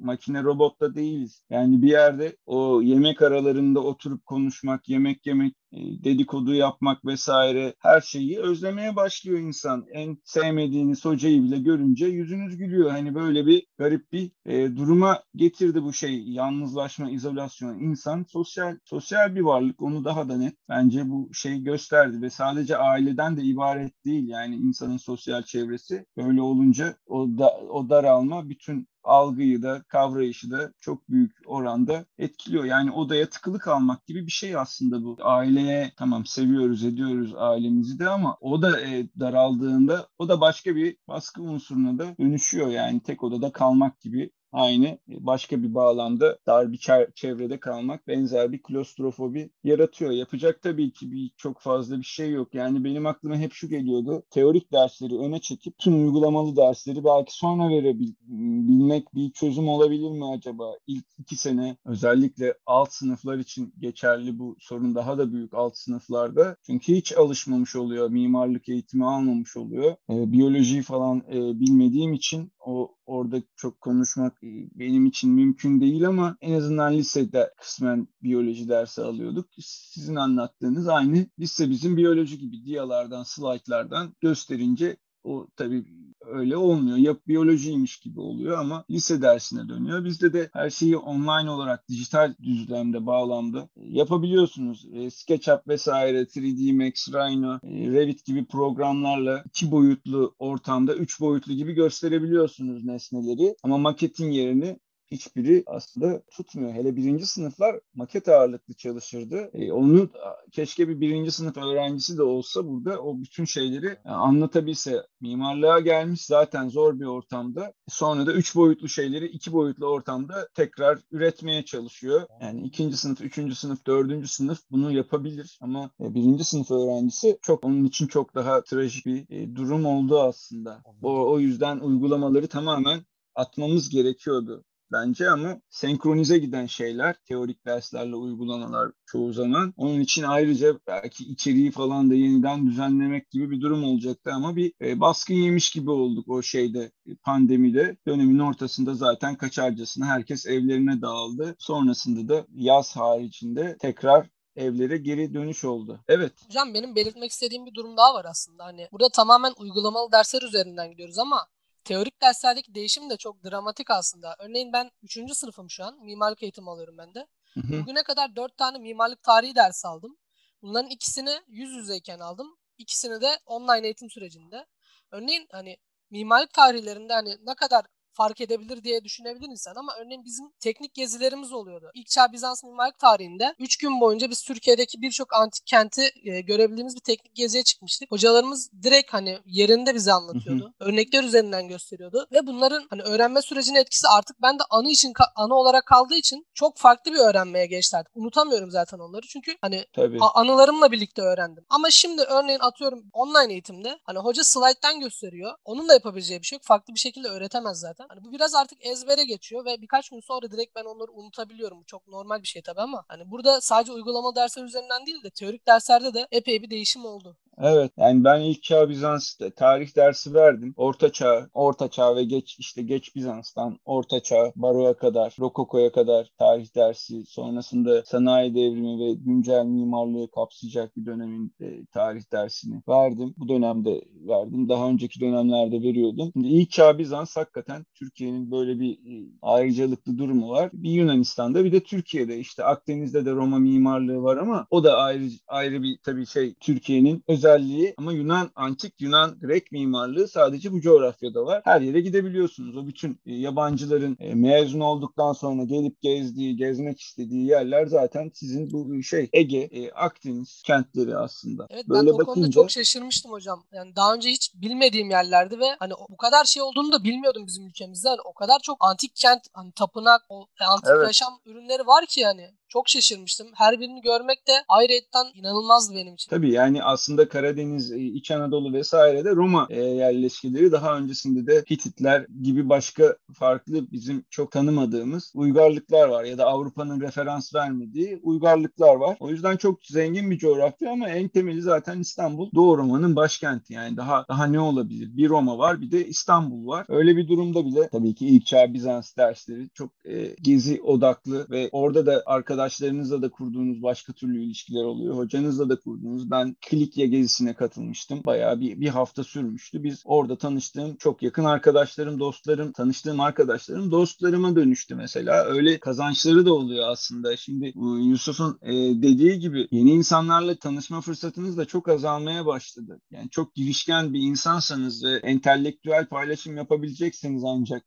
makine 0.00 0.42
robotta 0.42 0.94
değiliz. 0.94 1.44
Yani 1.50 1.82
bir 1.82 1.88
yerde 1.88 2.36
o 2.46 2.82
yemek 2.82 3.22
aralarında 3.22 3.80
oturup 3.80 4.26
konuşmak, 4.26 4.88
yemek 4.88 5.26
yemek, 5.26 5.54
dedikodu 5.72 6.54
yapmak 6.54 7.04
vesaire 7.04 7.74
her 7.78 8.00
şeyi 8.00 8.38
özlemeye 8.38 8.96
başlıyor 8.96 9.38
insan. 9.38 9.86
En 9.92 10.18
sevmediğiniz 10.24 11.04
hocayı 11.04 11.42
bile 11.42 11.58
görünce 11.58 12.06
yüzünüz 12.06 12.56
gülüyor. 12.56 12.90
Hani 12.90 13.14
böyle 13.14 13.46
bir 13.46 13.66
garip 13.78 14.12
bir 14.12 14.30
e, 14.46 14.76
duruma 14.76 15.22
getirdi 15.34 15.82
bu 15.82 15.92
şey 15.92 16.22
yalnızlaşma, 16.28 17.10
izolasyon. 17.10 17.78
İnsan 17.78 18.24
sosyal 18.28 18.76
sosyal 18.84 19.34
bir 19.34 19.40
varlık. 19.40 19.82
Onu 19.82 20.04
daha 20.04 20.28
da 20.28 20.36
net 20.36 20.54
bence 20.68 21.10
bu 21.10 21.30
şey 21.34 21.62
gösterdi 21.62 22.22
ve 22.22 22.30
sadece 22.30 22.76
aileden 22.76 23.36
de 23.36 23.42
ibaret 23.42 24.04
değil 24.04 24.28
yani 24.28 24.56
insanın 24.56 24.96
sosyal 24.96 25.42
çevresi. 25.42 26.06
Böyle 26.16 26.42
olunca 26.42 26.96
o 27.06 27.28
da 27.38 27.58
o 27.58 27.88
daralma 27.88 28.48
bütün 28.48 28.88
algıyı 29.08 29.62
da 29.62 29.82
kavrayışı 29.88 30.50
da 30.50 30.72
çok 30.80 31.08
büyük 31.08 31.32
oranda 31.46 32.04
etkiliyor. 32.18 32.64
Yani 32.64 32.90
odaya 32.92 33.28
tıkılı 33.30 33.58
kalmak 33.58 34.06
gibi 34.06 34.26
bir 34.26 34.30
şey 34.32 34.56
aslında 34.56 35.04
bu. 35.04 35.16
Aileye 35.22 35.92
tamam 35.96 36.26
seviyoruz 36.26 36.84
ediyoruz 36.84 37.34
ailemizi 37.36 37.98
de 37.98 38.08
ama 38.08 38.36
o 38.40 38.62
da 38.62 38.80
e, 38.80 39.08
daraldığında 39.20 40.08
o 40.18 40.28
da 40.28 40.40
başka 40.40 40.76
bir 40.76 40.96
baskı 41.08 41.42
unsuruna 41.42 41.98
da 41.98 42.16
dönüşüyor. 42.18 42.68
Yani 42.68 43.00
tek 43.02 43.24
odada 43.24 43.52
kalmak 43.52 44.00
gibi 44.00 44.30
aynı 44.52 44.86
e, 44.86 44.98
başka 45.26 45.62
bir 45.62 45.74
bağlamda 45.74 46.38
dar 46.46 46.72
bir 46.72 46.78
çevrede 47.14 47.60
kalmak 47.60 48.08
benzer 48.08 48.52
bir 48.52 48.62
klostrofobi 48.62 49.50
yaratıyor. 49.64 50.10
Yapacak 50.10 50.62
tabii 50.62 50.92
ki 50.92 51.12
bir 51.12 51.30
çok 51.36 51.60
fazla 51.60 51.98
bir 51.98 52.04
şey 52.04 52.30
yok. 52.30 52.54
Yani 52.54 52.84
benim 52.84 53.06
aklıma 53.06 53.36
hep 53.36 53.52
şu 53.52 53.68
geliyordu. 53.68 54.22
Teorik 54.30 54.72
dersleri 54.72 55.18
öne 55.18 55.40
çekip 55.40 55.78
tüm 55.78 56.06
uygulamalı 56.06 56.56
dersleri 56.56 57.04
belki 57.04 57.36
sonra 57.36 57.68
verebilmek 57.68 59.14
bir 59.14 59.30
çözüm 59.30 59.68
olabilir 59.68 60.10
mi 60.10 60.26
acaba? 60.26 60.72
İlk 60.86 61.06
iki 61.18 61.36
sene 61.36 61.76
özellikle 61.84 62.54
alt 62.66 62.92
sınıflar 62.92 63.38
için 63.38 63.74
geçerli 63.78 64.38
bu 64.38 64.56
sorun 64.60 64.94
daha 64.94 65.18
da 65.18 65.32
büyük 65.32 65.54
alt 65.54 65.76
sınıflarda. 65.76 66.56
Çünkü 66.66 66.94
hiç 66.94 67.12
alışmamış 67.16 67.76
oluyor. 67.76 68.10
Mimarlık 68.10 68.68
eğitimi 68.68 69.06
almamış 69.06 69.56
oluyor. 69.56 69.96
E, 70.10 70.32
biyolojiyi 70.32 70.82
falan 70.82 71.18
e, 71.18 71.60
bilmediğim 71.60 72.12
için 72.12 72.52
o 72.60 72.94
orada 73.06 73.42
çok 73.56 73.80
konuşmak 73.80 74.37
benim 74.42 75.06
için 75.06 75.30
mümkün 75.30 75.80
değil 75.80 76.08
ama 76.08 76.36
en 76.40 76.54
azından 76.54 76.94
lisede 76.94 77.54
kısmen 77.56 78.08
biyoloji 78.22 78.68
dersi 78.68 79.02
alıyorduk. 79.02 79.48
Sizin 79.60 80.14
anlattığınız 80.14 80.88
aynı 80.88 81.26
lise 81.38 81.70
bizim 81.70 81.96
biyoloji 81.96 82.38
gibi 82.38 82.64
diyalardan, 82.64 83.22
slaytlardan 83.22 84.14
gösterince 84.20 84.96
o 85.28 85.46
tabii 85.56 85.84
öyle 86.26 86.56
olmuyor. 86.56 86.96
Ya 86.96 87.16
biyolojiymiş 87.28 88.00
gibi 88.00 88.20
oluyor 88.20 88.58
ama 88.58 88.84
lise 88.90 89.22
dersine 89.22 89.68
dönüyor. 89.68 90.04
Bizde 90.04 90.32
de 90.32 90.50
her 90.52 90.70
şeyi 90.70 90.96
online 90.96 91.50
olarak 91.50 91.88
dijital 91.88 92.34
düzlemde, 92.42 93.06
bağlamda 93.06 93.68
yapabiliyorsunuz. 93.76 94.86
E, 94.92 95.10
SketchUp 95.10 95.68
vesaire, 95.68 96.22
3D 96.22 96.72
Max, 96.72 97.08
Rhino, 97.08 97.54
e, 97.54 97.92
Revit 97.92 98.24
gibi 98.24 98.44
programlarla 98.46 99.42
iki 99.46 99.70
boyutlu 99.70 100.34
ortamda 100.38 100.94
üç 100.94 101.20
boyutlu 101.20 101.52
gibi 101.52 101.72
gösterebiliyorsunuz 101.72 102.84
nesneleri. 102.84 103.54
Ama 103.62 103.78
maketin 103.78 104.30
yerini 104.30 104.78
hiçbiri 105.10 105.62
aslında 105.66 106.22
tutmuyor. 106.30 106.72
Hele 106.72 106.96
birinci 106.96 107.26
sınıflar 107.26 107.80
maket 107.94 108.28
ağırlıklı 108.28 108.74
çalışırdı. 108.74 109.50
E, 109.54 109.72
onu 109.72 110.10
keşke 110.52 110.88
bir 110.88 111.00
birinci 111.00 111.30
sınıf 111.30 111.56
öğrencisi 111.56 112.18
de 112.18 112.22
olsa 112.22 112.66
burada 112.66 113.02
o 113.02 113.20
bütün 113.20 113.44
şeyleri 113.44 113.86
e, 113.86 114.08
anlatabilse. 114.08 115.06
Mimarlığa 115.20 115.80
gelmiş 115.80 116.26
zaten 116.26 116.68
zor 116.68 117.00
bir 117.00 117.04
ortamda. 117.04 117.72
Sonra 117.88 118.26
da 118.26 118.32
üç 118.32 118.56
boyutlu 118.56 118.88
şeyleri 118.88 119.26
iki 119.26 119.52
boyutlu 119.52 119.86
ortamda 119.86 120.48
tekrar 120.54 120.98
üretmeye 121.10 121.64
çalışıyor. 121.64 122.26
Yani 122.40 122.62
ikinci 122.62 122.96
sınıf, 122.96 123.20
üçüncü 123.20 123.54
sınıf, 123.54 123.86
dördüncü 123.86 124.28
sınıf 124.28 124.58
bunu 124.70 124.92
yapabilir. 124.92 125.58
Ama 125.60 125.90
e, 126.00 126.14
birinci 126.14 126.44
sınıf 126.44 126.70
öğrencisi 126.70 127.38
çok 127.42 127.64
onun 127.64 127.84
için 127.84 128.06
çok 128.06 128.34
daha 128.34 128.62
trajik 128.64 129.06
bir 129.06 129.30
e, 129.30 129.56
durum 129.56 129.86
oldu 129.86 130.20
aslında. 130.20 130.82
O, 131.02 131.32
o 131.32 131.38
yüzden 131.38 131.78
uygulamaları 131.78 132.48
tamamen 132.48 133.00
atmamız 133.34 133.88
gerekiyordu 133.88 134.64
bence 134.92 135.30
ama 135.30 135.60
senkronize 135.70 136.38
giden 136.38 136.66
şeyler 136.66 137.16
teorik 137.28 137.66
derslerle 137.66 138.16
uygulanalar 138.16 138.92
çoğu 139.06 139.32
zaman. 139.32 139.74
Onun 139.76 140.00
için 140.00 140.22
ayrıca 140.22 140.78
belki 140.86 141.24
içeriği 141.24 141.70
falan 141.70 142.10
da 142.10 142.14
yeniden 142.14 142.66
düzenlemek 142.66 143.30
gibi 143.30 143.50
bir 143.50 143.60
durum 143.60 143.84
olacaktı 143.84 144.30
ama 144.32 144.56
bir 144.56 144.72
e, 144.80 145.00
baskın 145.00 145.34
yemiş 145.34 145.70
gibi 145.70 145.90
olduk 145.90 146.28
o 146.28 146.42
şeyde 146.42 146.92
e, 147.06 147.14
pandemide. 147.14 147.96
Dönemin 148.06 148.38
ortasında 148.38 148.94
zaten 148.94 149.36
kaçarcasına 149.36 150.06
herkes 150.06 150.46
evlerine 150.46 151.02
dağıldı. 151.02 151.56
Sonrasında 151.58 152.34
da 152.34 152.46
yaz 152.54 152.96
haricinde 152.96 153.76
tekrar 153.80 154.28
evlere 154.56 154.96
geri 154.96 155.34
dönüş 155.34 155.64
oldu. 155.64 156.00
Evet. 156.08 156.32
Hocam 156.46 156.74
benim 156.74 156.96
belirtmek 156.96 157.30
istediğim 157.30 157.66
bir 157.66 157.74
durum 157.74 157.96
daha 157.96 158.14
var 158.14 158.24
aslında. 158.30 158.64
Hani 158.64 158.88
burada 158.92 159.08
tamamen 159.08 159.52
uygulamalı 159.58 160.12
dersler 160.12 160.42
üzerinden 160.42 160.90
gidiyoruz 160.90 161.18
ama 161.18 161.46
teorik 161.88 162.22
derslerdeki 162.22 162.74
değişim 162.74 163.10
de 163.10 163.16
çok 163.16 163.44
dramatik 163.44 163.90
aslında. 163.90 164.36
Örneğin 164.38 164.72
ben 164.72 164.90
3. 165.02 165.34
sınıfım 165.34 165.70
şu 165.70 165.84
an. 165.84 166.04
Mimarlık 166.04 166.42
eğitimi 166.42 166.70
alıyorum 166.70 166.98
ben 166.98 167.14
de. 167.14 167.26
Hı 167.54 167.60
hı. 167.60 167.80
Bugüne 167.82 168.02
kadar 168.02 168.36
4 168.36 168.56
tane 168.56 168.78
mimarlık 168.78 169.22
tarihi 169.22 169.54
dersi 169.54 169.88
aldım. 169.88 170.16
Bunların 170.62 170.90
ikisini 170.90 171.40
yüz 171.46 171.70
yüzeyken 171.70 172.18
aldım. 172.18 172.56
İkisini 172.78 173.20
de 173.20 173.38
online 173.46 173.84
eğitim 173.86 174.10
sürecinde. 174.10 174.66
Örneğin 175.10 175.46
hani 175.52 175.76
mimarlık 176.10 176.52
tarihlerinde 176.52 177.12
hani 177.12 177.36
ne 177.46 177.54
kadar 177.54 177.84
fark 178.18 178.40
edebilir 178.40 178.84
diye 178.84 179.04
düşünebilir 179.04 179.48
insan 179.48 179.74
ama 179.76 179.92
örneğin 179.98 180.24
bizim 180.24 180.50
teknik 180.60 180.94
gezilerimiz 180.94 181.52
oluyordu. 181.52 181.90
İlk 181.94 182.06
çağ 182.06 182.32
Bizans 182.32 182.64
mimarlık 182.64 182.98
tarihinde 182.98 183.54
3 183.58 183.76
gün 183.76 184.00
boyunca 184.00 184.30
biz 184.30 184.42
Türkiye'deki 184.42 185.02
birçok 185.02 185.34
antik 185.34 185.66
kenti 185.66 186.10
e, 186.24 186.40
görebildiğimiz 186.40 186.94
bir 186.96 187.00
teknik 187.00 187.34
geziye 187.34 187.64
çıkmıştık. 187.64 188.10
Hocalarımız 188.10 188.70
direkt 188.82 189.12
hani 189.12 189.38
yerinde 189.46 189.94
bize 189.94 190.12
anlatıyordu. 190.12 190.64
Hı 190.64 190.84
hı. 190.84 190.88
Örnekler 190.88 191.24
üzerinden 191.24 191.68
gösteriyordu 191.68 192.26
ve 192.32 192.46
bunların 192.46 192.86
hani 192.90 193.02
öğrenme 193.02 193.42
sürecinin 193.42 193.78
etkisi 193.78 194.08
artık 194.08 194.42
ben 194.42 194.58
de 194.58 194.62
anı 194.70 194.90
için 194.90 195.12
anı 195.36 195.54
olarak 195.54 195.86
kaldığı 195.86 196.14
için 196.14 196.46
çok 196.54 196.76
farklı 196.76 197.12
bir 197.12 197.18
öğrenmeye 197.18 197.66
geçti 197.66 197.96
artık. 197.96 198.16
Unutamıyorum 198.16 198.70
zaten 198.70 198.98
onları 198.98 199.26
çünkü 199.26 199.56
hani 199.60 199.84
Tabii. 199.92 200.18
anılarımla 200.34 200.92
birlikte 200.92 201.22
öğrendim. 201.22 201.64
Ama 201.68 201.90
şimdi 201.90 202.22
örneğin 202.22 202.60
atıyorum 202.60 203.04
online 203.12 203.52
eğitimde 203.52 203.98
hani 204.04 204.18
hoca 204.18 204.44
slayttan 204.44 205.00
gösteriyor. 205.00 205.54
Onun 205.64 205.88
da 205.88 205.92
yapabileceği 205.92 206.40
bir 206.40 206.46
şey 206.46 206.56
yok. 206.56 206.64
Farklı 206.64 206.94
bir 206.94 207.00
şekilde 207.00 207.28
öğretemez 207.28 207.80
zaten. 207.80 208.07
Hani 208.08 208.24
bu 208.24 208.32
biraz 208.32 208.54
artık 208.54 208.86
ezbere 208.86 209.24
geçiyor 209.24 209.64
ve 209.64 209.82
birkaç 209.82 210.08
gün 210.10 210.20
sonra 210.20 210.50
direkt 210.50 210.76
ben 210.76 210.84
onları 210.84 211.12
unutabiliyorum. 211.12 211.80
Bu 211.80 211.84
çok 211.84 212.08
normal 212.08 212.42
bir 212.42 212.48
şey 212.48 212.62
tabii 212.62 212.80
ama 212.80 213.04
hani 213.08 213.30
burada 213.30 213.60
sadece 213.60 213.92
uygulama 213.92 214.34
dersler 214.36 214.64
üzerinden 214.64 215.06
değil 215.06 215.22
de 215.22 215.30
teorik 215.30 215.66
derslerde 215.66 216.14
de 216.14 216.28
epey 216.32 216.62
bir 216.62 216.70
değişim 216.70 217.04
oldu. 217.04 217.36
Evet 217.62 217.92
yani 217.96 218.24
ben 218.24 218.40
ilk 218.40 218.62
çağ 218.62 218.88
Bizans 218.88 219.34
tarih 219.56 219.96
dersi 219.96 220.34
verdim. 220.34 220.74
Orta 220.76 221.12
çağ, 221.12 221.48
orta 221.54 221.88
çağ 221.88 222.16
ve 222.16 222.24
geç 222.24 222.56
işte 222.58 222.82
geç 222.82 223.16
Bizans'tan 223.16 223.78
orta 223.84 224.20
çağ, 224.20 224.52
baroya 224.56 224.94
kadar, 224.94 225.36
rokokoya 225.40 225.92
kadar 225.92 226.30
tarih 226.38 226.74
dersi, 226.76 227.26
sonrasında 227.26 228.02
sanayi 228.02 228.54
devrimi 228.54 228.98
ve 228.98 229.12
güncel 229.12 229.64
mimarlığı 229.64 230.30
kapsayacak 230.30 230.96
bir 230.96 231.06
dönemin 231.06 231.54
e, 231.60 231.86
tarih 231.86 232.22
dersini 232.32 232.82
verdim. 232.88 233.34
Bu 233.38 233.48
dönemde 233.48 234.00
verdim. 234.28 234.68
Daha 234.68 234.88
önceki 234.88 235.20
dönemlerde 235.20 235.82
veriyordum. 235.82 236.30
Şimdi 236.32 236.48
ilk 236.48 236.70
çağ 236.70 236.98
Bizans 236.98 237.36
hakikaten 237.36 237.86
Türkiye'nin 237.94 238.50
böyle 238.50 238.80
bir 238.80 238.92
e, 238.92 239.28
ayrıcalıklı 239.42 240.18
durumu 240.18 240.50
var. 240.50 240.70
Bir 240.72 240.90
Yunanistan'da 240.90 241.64
bir 241.64 241.72
de 241.72 241.80
Türkiye'de 241.80 242.38
işte 242.38 242.64
Akdeniz'de 242.64 243.24
de 243.24 243.30
Roma 243.30 243.58
mimarlığı 243.58 244.22
var 244.22 244.36
ama 244.36 244.66
o 244.70 244.84
da 244.84 244.96
ayrı 244.96 245.24
ayrı 245.48 245.82
bir 245.82 245.98
tabii 246.04 246.26
şey 246.26 246.54
Türkiye'nin 246.60 247.24
özel 247.28 247.47
özelliği 247.48 247.94
ama 247.98 248.12
Yunan, 248.12 248.50
antik 248.56 249.00
Yunan, 249.00 249.38
Grek 249.40 249.72
mimarlığı 249.72 250.28
sadece 250.28 250.72
bu 250.72 250.80
coğrafyada 250.80 251.46
var. 251.46 251.62
Her 251.64 251.80
yere 251.80 252.00
gidebiliyorsunuz. 252.00 252.76
O 252.76 252.86
bütün 252.86 253.20
e, 253.26 253.34
yabancıların 253.34 254.16
e, 254.20 254.34
mezun 254.34 254.80
olduktan 254.80 255.32
sonra 255.32 255.64
gelip 255.64 256.02
gezdiği, 256.02 256.56
gezmek 256.56 257.00
istediği 257.00 257.46
yerler 257.46 257.86
zaten 257.86 258.30
sizin 258.34 258.70
bu 258.70 259.02
şey 259.02 259.28
Ege, 259.32 259.58
e, 259.58 259.90
Akdeniz 259.90 260.62
kentleri 260.66 261.16
aslında. 261.16 261.66
Evet 261.70 261.88
Böyle 261.88 262.06
ben 262.06 262.12
o 262.12 262.18
bakınca... 262.18 262.34
konuda 262.34 262.50
çok 262.50 262.70
şaşırmıştım 262.70 263.32
hocam. 263.32 263.64
Yani 263.72 263.96
daha 263.96 264.14
önce 264.14 264.30
hiç 264.30 264.54
bilmediğim 264.54 265.10
yerlerdi 265.10 265.58
ve 265.58 265.76
hani 265.78 265.92
bu 266.08 266.16
kadar 266.16 266.44
şey 266.44 266.62
olduğunu 266.62 266.92
da 266.92 267.04
bilmiyordum 267.04 267.46
bizim 267.46 267.66
ülkemizde. 267.66 268.08
Hani 268.08 268.20
o 268.24 268.32
kadar 268.32 268.58
çok 268.62 268.76
antik 268.80 269.16
kent, 269.16 269.42
hani 269.52 269.72
tapınak, 269.72 270.22
o 270.28 270.46
antik 270.60 270.90
evet. 270.90 271.06
yaşam 271.06 271.40
ürünleri 271.46 271.86
var 271.86 272.06
ki 272.06 272.20
yani. 272.20 272.50
Çok 272.68 272.88
şaşırmıştım. 272.88 273.46
Her 273.54 273.80
birini 273.80 274.00
görmek 274.00 274.46
de 274.48 274.52
ayrıyetten 274.68 275.26
inanılmazdı 275.34 275.94
benim 275.94 276.14
için. 276.14 276.30
Tabii 276.30 276.52
yani 276.52 276.82
aslında 276.82 277.28
Karadeniz, 277.28 277.92
e, 277.92 277.98
İç 277.98 278.30
Anadolu 278.30 278.72
vesairede 278.72 279.30
Roma 279.30 279.66
e, 279.70 279.80
yerleşkeleri 279.80 280.72
daha 280.72 280.98
öncesinde 280.98 281.46
de 281.46 281.64
Hititler 281.70 282.26
gibi 282.42 282.68
başka 282.68 283.16
farklı 283.34 283.92
bizim 283.92 284.24
çok 284.30 284.52
tanımadığımız 284.52 285.32
uygarlıklar 285.34 286.08
var 286.08 286.24
ya 286.24 286.38
da 286.38 286.46
Avrupa'nın 286.46 287.00
referans 287.00 287.54
vermediği 287.54 288.20
uygarlıklar 288.22 288.94
var. 288.94 289.16
O 289.20 289.30
yüzden 289.30 289.56
çok 289.56 289.86
zengin 289.86 290.30
bir 290.30 290.38
coğrafya 290.38 290.92
ama 290.92 291.08
en 291.08 291.28
temeli 291.28 291.62
zaten 291.62 292.00
İstanbul. 292.00 292.50
Doğu 292.54 292.78
Roma'nın 292.78 293.16
başkenti 293.16 293.74
yani 293.74 293.96
daha 293.96 294.24
daha 294.28 294.46
ne 294.46 294.60
olabilir? 294.60 295.16
Bir 295.16 295.28
Roma 295.28 295.58
var 295.58 295.80
bir 295.80 295.90
de 295.90 296.06
İstanbul 296.06 296.66
var. 296.66 296.86
Öyle 296.88 297.16
bir 297.16 297.28
durumda 297.28 297.66
bile 297.66 297.88
tabii 297.92 298.14
ki 298.14 298.26
ilk 298.26 298.46
çağ 298.46 298.74
Bizans 298.74 299.16
dersleri 299.16 299.68
çok 299.74 299.90
e, 300.04 300.34
gezi 300.42 300.82
odaklı 300.82 301.46
ve 301.50 301.68
orada 301.72 302.06
da 302.06 302.22
arkadaşlarınızla 302.58 303.22
da 303.22 303.30
kurduğunuz 303.30 303.82
başka 303.82 304.12
türlü 304.12 304.42
ilişkiler 304.42 304.84
oluyor. 304.84 305.16
Hocanızla 305.16 305.68
da 305.68 305.80
kurduğunuz. 305.80 306.30
Ben 306.30 306.56
gezisi 306.70 307.10
gezisine 307.10 307.54
katılmıştım. 307.54 308.20
Bayağı 308.26 308.60
bir, 308.60 308.80
bir 308.80 308.88
hafta 308.88 309.24
sürmüştü. 309.24 309.84
Biz 309.84 310.02
orada 310.04 310.38
tanıştığım 310.38 310.96
çok 310.96 311.22
yakın 311.22 311.44
arkadaşlarım, 311.44 312.20
dostlarım, 312.20 312.72
tanıştığım 312.72 313.20
arkadaşlarım 313.20 313.90
dostlarıma 313.90 314.56
dönüştü 314.56 314.94
mesela. 314.94 315.44
Öyle 315.44 315.78
kazançları 315.78 316.46
da 316.46 316.54
oluyor 316.54 316.88
aslında. 316.88 317.36
Şimdi 317.36 317.72
Yusuf'un 318.10 318.58
e, 318.62 318.72
dediği 319.02 319.38
gibi 319.38 319.68
yeni 319.70 319.90
insanlarla 319.90 320.54
tanışma 320.54 321.00
fırsatınız 321.00 321.56
da 321.56 321.64
çok 321.64 321.88
azalmaya 321.88 322.46
başladı. 322.46 323.00
Yani 323.10 323.30
çok 323.30 323.54
girişken 323.54 324.14
bir 324.14 324.20
insansanız 324.20 325.04
ve 325.04 325.16
entelektüel 325.16 326.06
paylaşım 326.06 326.56
yapabilecekseniz 326.56 327.44
ancak 327.44 327.84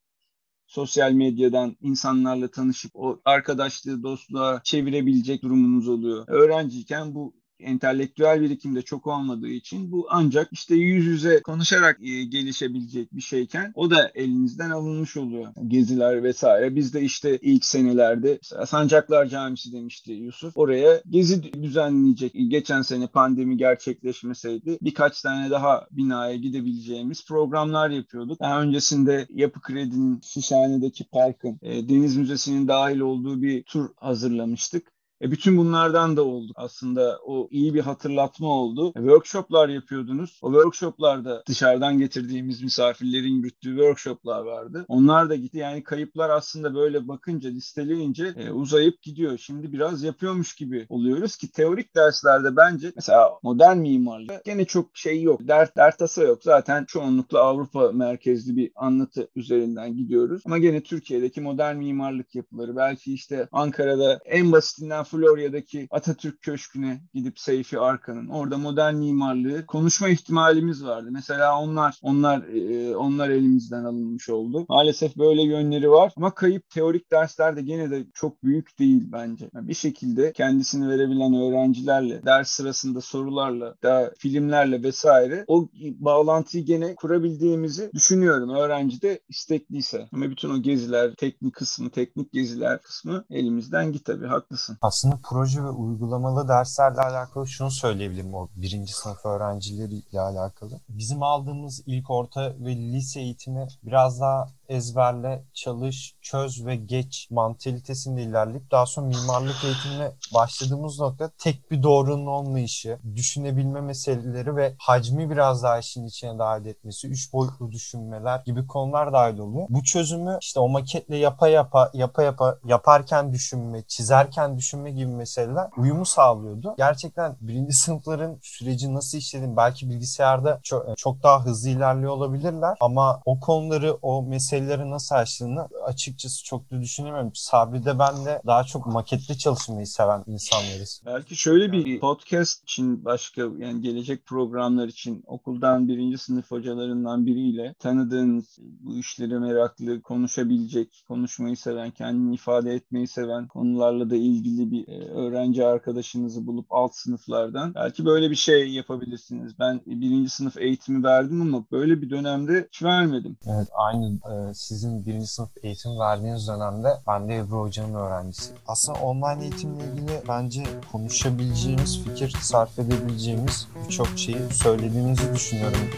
sosyal 0.71 1.11
medyadan 1.11 1.77
insanlarla 1.81 2.47
tanışıp 2.47 2.91
o 2.95 3.19
arkadaşlığı, 3.25 4.03
dostluğa 4.03 4.61
çevirebilecek 4.63 5.43
durumunuz 5.43 5.87
oluyor. 5.87 6.23
Öğrenciyken 6.27 7.15
bu 7.15 7.33
entelektüel 7.63 8.41
birikim 8.41 8.75
de 8.75 8.81
çok 8.81 9.07
olmadığı 9.07 9.47
için 9.47 9.91
bu 9.91 10.07
ancak 10.09 10.47
işte 10.51 10.75
yüz 10.75 11.05
yüze 11.05 11.41
konuşarak 11.41 11.99
e, 12.01 12.23
gelişebilecek 12.23 13.15
bir 13.15 13.21
şeyken 13.21 13.71
o 13.75 13.91
da 13.91 14.11
elinizden 14.15 14.69
alınmış 14.69 15.17
oluyor. 15.17 15.53
Geziler 15.67 16.23
vesaire. 16.23 16.75
Biz 16.75 16.93
de 16.93 17.01
işte 17.01 17.37
ilk 17.37 17.65
senelerde 17.65 18.39
Sancaklar 18.65 19.25
Camisi 19.25 19.73
demişti 19.73 20.11
Yusuf. 20.11 20.57
Oraya 20.57 21.01
gezi 21.09 21.53
düzenleyecek. 21.53 22.33
Geçen 22.47 22.81
sene 22.81 23.07
pandemi 23.07 23.57
gerçekleşmeseydi 23.57 24.77
birkaç 24.81 25.21
tane 25.21 25.49
daha 25.49 25.87
binaya 25.91 26.35
gidebileceğimiz 26.35 27.25
programlar 27.25 27.89
yapıyorduk. 27.89 28.39
Daha 28.39 28.61
öncesinde 28.61 29.27
Yapı 29.29 29.61
Kredi'nin 29.61 30.19
Şişhane'deki 30.21 31.03
parkın 31.03 31.59
e, 31.61 31.89
Deniz 31.89 32.17
Müzesi'nin 32.17 32.67
dahil 32.67 32.99
olduğu 32.99 33.41
bir 33.41 33.63
tur 33.63 33.89
hazırlamıştık. 33.95 34.91
E 35.21 35.31
bütün 35.31 35.57
bunlardan 35.57 36.17
da 36.17 36.23
oldu. 36.23 36.53
Aslında 36.55 37.19
o 37.25 37.47
iyi 37.51 37.73
bir 37.73 37.79
hatırlatma 37.79 38.47
oldu. 38.47 38.93
E, 38.95 38.99
workshoplar 38.99 39.69
yapıyordunuz. 39.69 40.39
O 40.41 40.51
workshoplarda 40.51 41.43
dışarıdan 41.47 41.97
getirdiğimiz 41.97 42.61
misafirlerin 42.63 43.33
yürüttüğü 43.33 43.69
workshoplar 43.69 44.41
vardı. 44.41 44.85
Onlar 44.87 45.29
da 45.29 45.35
gitti. 45.35 45.57
Yani 45.57 45.83
kayıplar 45.83 46.29
aslında 46.29 46.75
böyle 46.75 47.07
bakınca, 47.07 47.49
listeleyince 47.49 48.33
e, 48.37 48.51
uzayıp 48.51 49.01
gidiyor. 49.01 49.37
Şimdi 49.37 49.73
biraz 49.73 50.03
yapıyormuş 50.03 50.55
gibi 50.55 50.85
oluyoruz 50.89 51.37
ki 51.37 51.51
teorik 51.51 51.95
derslerde 51.95 52.55
bence 52.55 52.91
mesela 52.95 53.29
modern 53.43 53.77
mimarlık 53.77 54.45
gene 54.45 54.65
çok 54.65 54.97
şey 54.97 55.21
yok. 55.21 55.47
Dert, 55.47 55.77
dert 55.77 55.99
tasa 55.99 56.23
yok. 56.23 56.43
Zaten 56.43 56.85
çoğunlukla 56.85 57.39
Avrupa 57.39 57.91
merkezli 57.91 58.55
bir 58.55 58.71
anlatı 58.75 59.29
üzerinden 59.35 59.97
gidiyoruz. 59.97 60.41
Ama 60.45 60.57
gene 60.57 60.83
Türkiye'deki 60.83 61.41
modern 61.41 61.75
mimarlık 61.75 62.35
yapıları 62.35 62.75
belki 62.75 63.13
işte 63.13 63.47
Ankara'da 63.51 64.19
en 64.25 64.51
basitinden 64.51 65.03
Florya'daki 65.11 65.87
Atatürk 65.91 66.41
Köşkü'ne 66.41 67.01
gidip 67.13 67.39
Seyfi 67.39 67.79
Arkan'ın 67.79 68.27
orada 68.27 68.57
modern 68.57 68.95
mimarlığı 68.95 69.65
konuşma 69.65 70.09
ihtimalimiz 70.09 70.85
vardı. 70.85 71.07
Mesela 71.11 71.59
onlar 71.59 71.99
onlar 72.01 72.43
e, 72.43 72.95
onlar 72.95 73.29
elimizden 73.29 73.83
alınmış 73.83 74.29
oldu. 74.29 74.65
Maalesef 74.69 75.17
böyle 75.17 75.41
yönleri 75.41 75.91
var 75.91 76.13
ama 76.17 76.33
kayıp 76.33 76.69
teorik 76.69 77.11
dersler 77.11 77.55
de 77.55 77.61
gene 77.61 77.91
de 77.91 78.05
çok 78.13 78.43
büyük 78.43 78.79
değil 78.79 79.03
bence. 79.11 79.49
Bir 79.53 79.73
şekilde 79.73 80.33
kendisini 80.33 80.89
verebilen 80.89 81.33
öğrencilerle, 81.33 82.25
ders 82.25 82.49
sırasında 82.49 83.01
sorularla, 83.01 83.75
da 83.83 84.13
filmlerle 84.17 84.83
vesaire 84.83 85.45
o 85.47 85.69
bağlantıyı 85.99 86.65
gene 86.65 86.95
kurabildiğimizi 86.95 87.91
düşünüyorum. 87.93 88.49
Öğrenci 88.49 89.01
de 89.01 89.19
istekliyse. 89.29 90.09
Ama 90.13 90.29
bütün 90.29 90.49
o 90.49 90.61
geziler, 90.61 91.15
teknik 91.15 91.55
kısmı, 91.55 91.89
teknik 91.89 92.31
geziler 92.31 92.81
kısmı 92.81 93.25
elimizden 93.29 93.91
git 93.91 94.05
tabii 94.05 94.27
haklısın. 94.27 94.77
Aslında 94.81 95.00
proje 95.23 95.63
ve 95.63 95.69
uygulamalı 95.69 96.47
derslerle 96.47 97.01
alakalı 97.01 97.47
şunu 97.47 97.71
söyleyebilirim 97.71 98.33
o 98.33 98.47
birinci 98.55 98.93
sınıf 98.93 99.25
öğrencileriyle 99.25 100.21
alakalı. 100.21 100.79
Bizim 100.89 101.23
aldığımız 101.23 101.83
ilk 101.85 102.09
orta 102.09 102.53
ve 102.59 102.75
lise 102.75 103.21
eğitimi 103.21 103.67
biraz 103.83 104.21
daha 104.21 104.47
ezberle, 104.71 105.43
çalış, 105.53 106.15
çöz 106.21 106.65
ve 106.65 106.75
geç 106.75 107.27
mantalitesinde 107.31 108.21
ilerleyip 108.21 108.71
daha 108.71 108.85
sonra 108.85 109.07
mimarlık 109.07 109.63
eğitimine 109.63 110.11
başladığımız 110.33 110.99
nokta 110.99 111.29
tek 111.37 111.71
bir 111.71 111.83
doğrunun 111.83 112.25
olmayışı, 112.25 112.99
düşünebilme 113.15 113.81
meseleleri 113.81 114.55
ve 114.55 114.73
hacmi 114.79 115.29
biraz 115.29 115.63
daha 115.63 115.79
işin 115.79 116.05
içine 116.05 116.39
dahil 116.39 116.65
etmesi, 116.65 117.07
üç 117.07 117.33
boyutlu 117.33 117.71
düşünmeler 117.71 118.41
gibi 118.45 118.67
konular 118.67 119.13
dahil 119.13 119.37
oluyor. 119.37 119.67
Bu 119.69 119.83
çözümü 119.83 120.37
işte 120.41 120.59
o 120.59 120.69
maketle 120.69 121.17
yapa 121.17 121.47
yapa, 121.47 121.91
yapa 121.93 122.23
yapa, 122.23 122.57
yaparken 122.65 123.33
düşünme, 123.33 123.83
çizerken 123.87 124.57
düşünme 124.57 124.91
gibi 124.91 125.11
meseleler 125.11 125.69
uyumu 125.77 126.05
sağlıyordu. 126.05 126.73
Gerçekten 126.77 127.35
birinci 127.41 127.73
sınıfların 127.73 128.37
süreci 128.41 128.93
nasıl 128.93 129.17
işlediğini 129.17 129.57
belki 129.57 129.89
bilgisayarda 129.89 130.59
çok, 130.63 130.97
çok 130.97 131.23
daha 131.23 131.45
hızlı 131.45 131.69
ilerliyor 131.69 132.11
olabilirler 132.11 132.77
ama 132.79 133.21
o 133.25 133.39
konuları, 133.39 133.97
o 134.01 134.21
mesele 134.21 134.60
meseleleri 134.61 134.89
nasıl 134.89 135.15
açtığını 135.15 135.67
açıkçası 135.85 136.43
çok 136.43 136.71
da 136.71 136.81
düşünemiyorum. 136.81 137.31
Sabri'de 137.33 137.99
ben 137.99 138.25
de 138.25 138.41
daha 138.45 138.63
çok 138.63 138.85
maketli 138.85 139.37
çalışmayı 139.37 139.87
seven 139.87 140.23
insanlarız. 140.27 141.01
Belki 141.05 141.35
şöyle 141.35 141.71
bir 141.71 141.99
podcast 141.99 142.63
için 142.63 143.05
başka 143.05 143.41
yani 143.41 143.81
gelecek 143.81 144.25
programlar 144.25 144.87
için 144.87 145.23
okuldan 145.27 145.87
birinci 145.87 146.17
sınıf 146.17 146.51
hocalarından 146.51 147.25
biriyle 147.25 147.73
tanıdığınız 147.79 148.57
bu 148.59 148.97
işlere 148.97 149.39
meraklı, 149.39 150.01
konuşabilecek, 150.01 151.03
konuşmayı 151.07 151.57
seven, 151.57 151.91
kendini 151.91 152.35
ifade 152.35 152.73
etmeyi 152.73 153.07
seven 153.07 153.47
konularla 153.47 154.09
da 154.09 154.15
ilgili 154.15 154.71
bir 154.71 154.87
e, 154.87 155.09
öğrenci 155.09 155.65
arkadaşınızı 155.65 156.47
bulup 156.47 156.65
alt 156.69 156.95
sınıflardan 156.95 157.75
belki 157.75 158.05
böyle 158.05 158.29
bir 158.29 158.35
şey 158.35 158.69
yapabilirsiniz. 158.69 159.59
Ben 159.59 159.81
birinci 159.85 160.29
sınıf 160.29 160.57
eğitimi 160.57 161.03
verdim 161.03 161.41
ama 161.41 161.65
böyle 161.71 162.01
bir 162.01 162.09
dönemde 162.09 162.67
hiç 162.67 162.83
vermedim. 162.83 163.37
Evet 163.45 163.67
aynı 163.73 164.05
e, 164.05 164.35
sizin 164.53 165.05
birinci 165.05 165.27
sınıf 165.27 165.49
eğitim 165.63 165.99
verdiğiniz 165.99 166.47
dönemde 166.47 166.97
ben 167.07 167.29
de 167.29 167.37
Ebru 167.37 167.61
Hoca'nın 167.61 167.93
öğrencisi. 167.93 168.53
Aslında 168.67 168.99
online 168.99 169.43
eğitimle 169.43 169.83
ilgili 169.83 170.21
bence 170.27 170.63
konuşabileceğimiz, 170.91 172.03
fikir 172.03 172.35
sarf 172.41 172.79
edebileceğimiz 172.79 173.67
birçok 173.85 174.07
şeyi 174.19 174.49
söylediğinizi 174.53 175.33
düşünüyorum. 175.33 175.89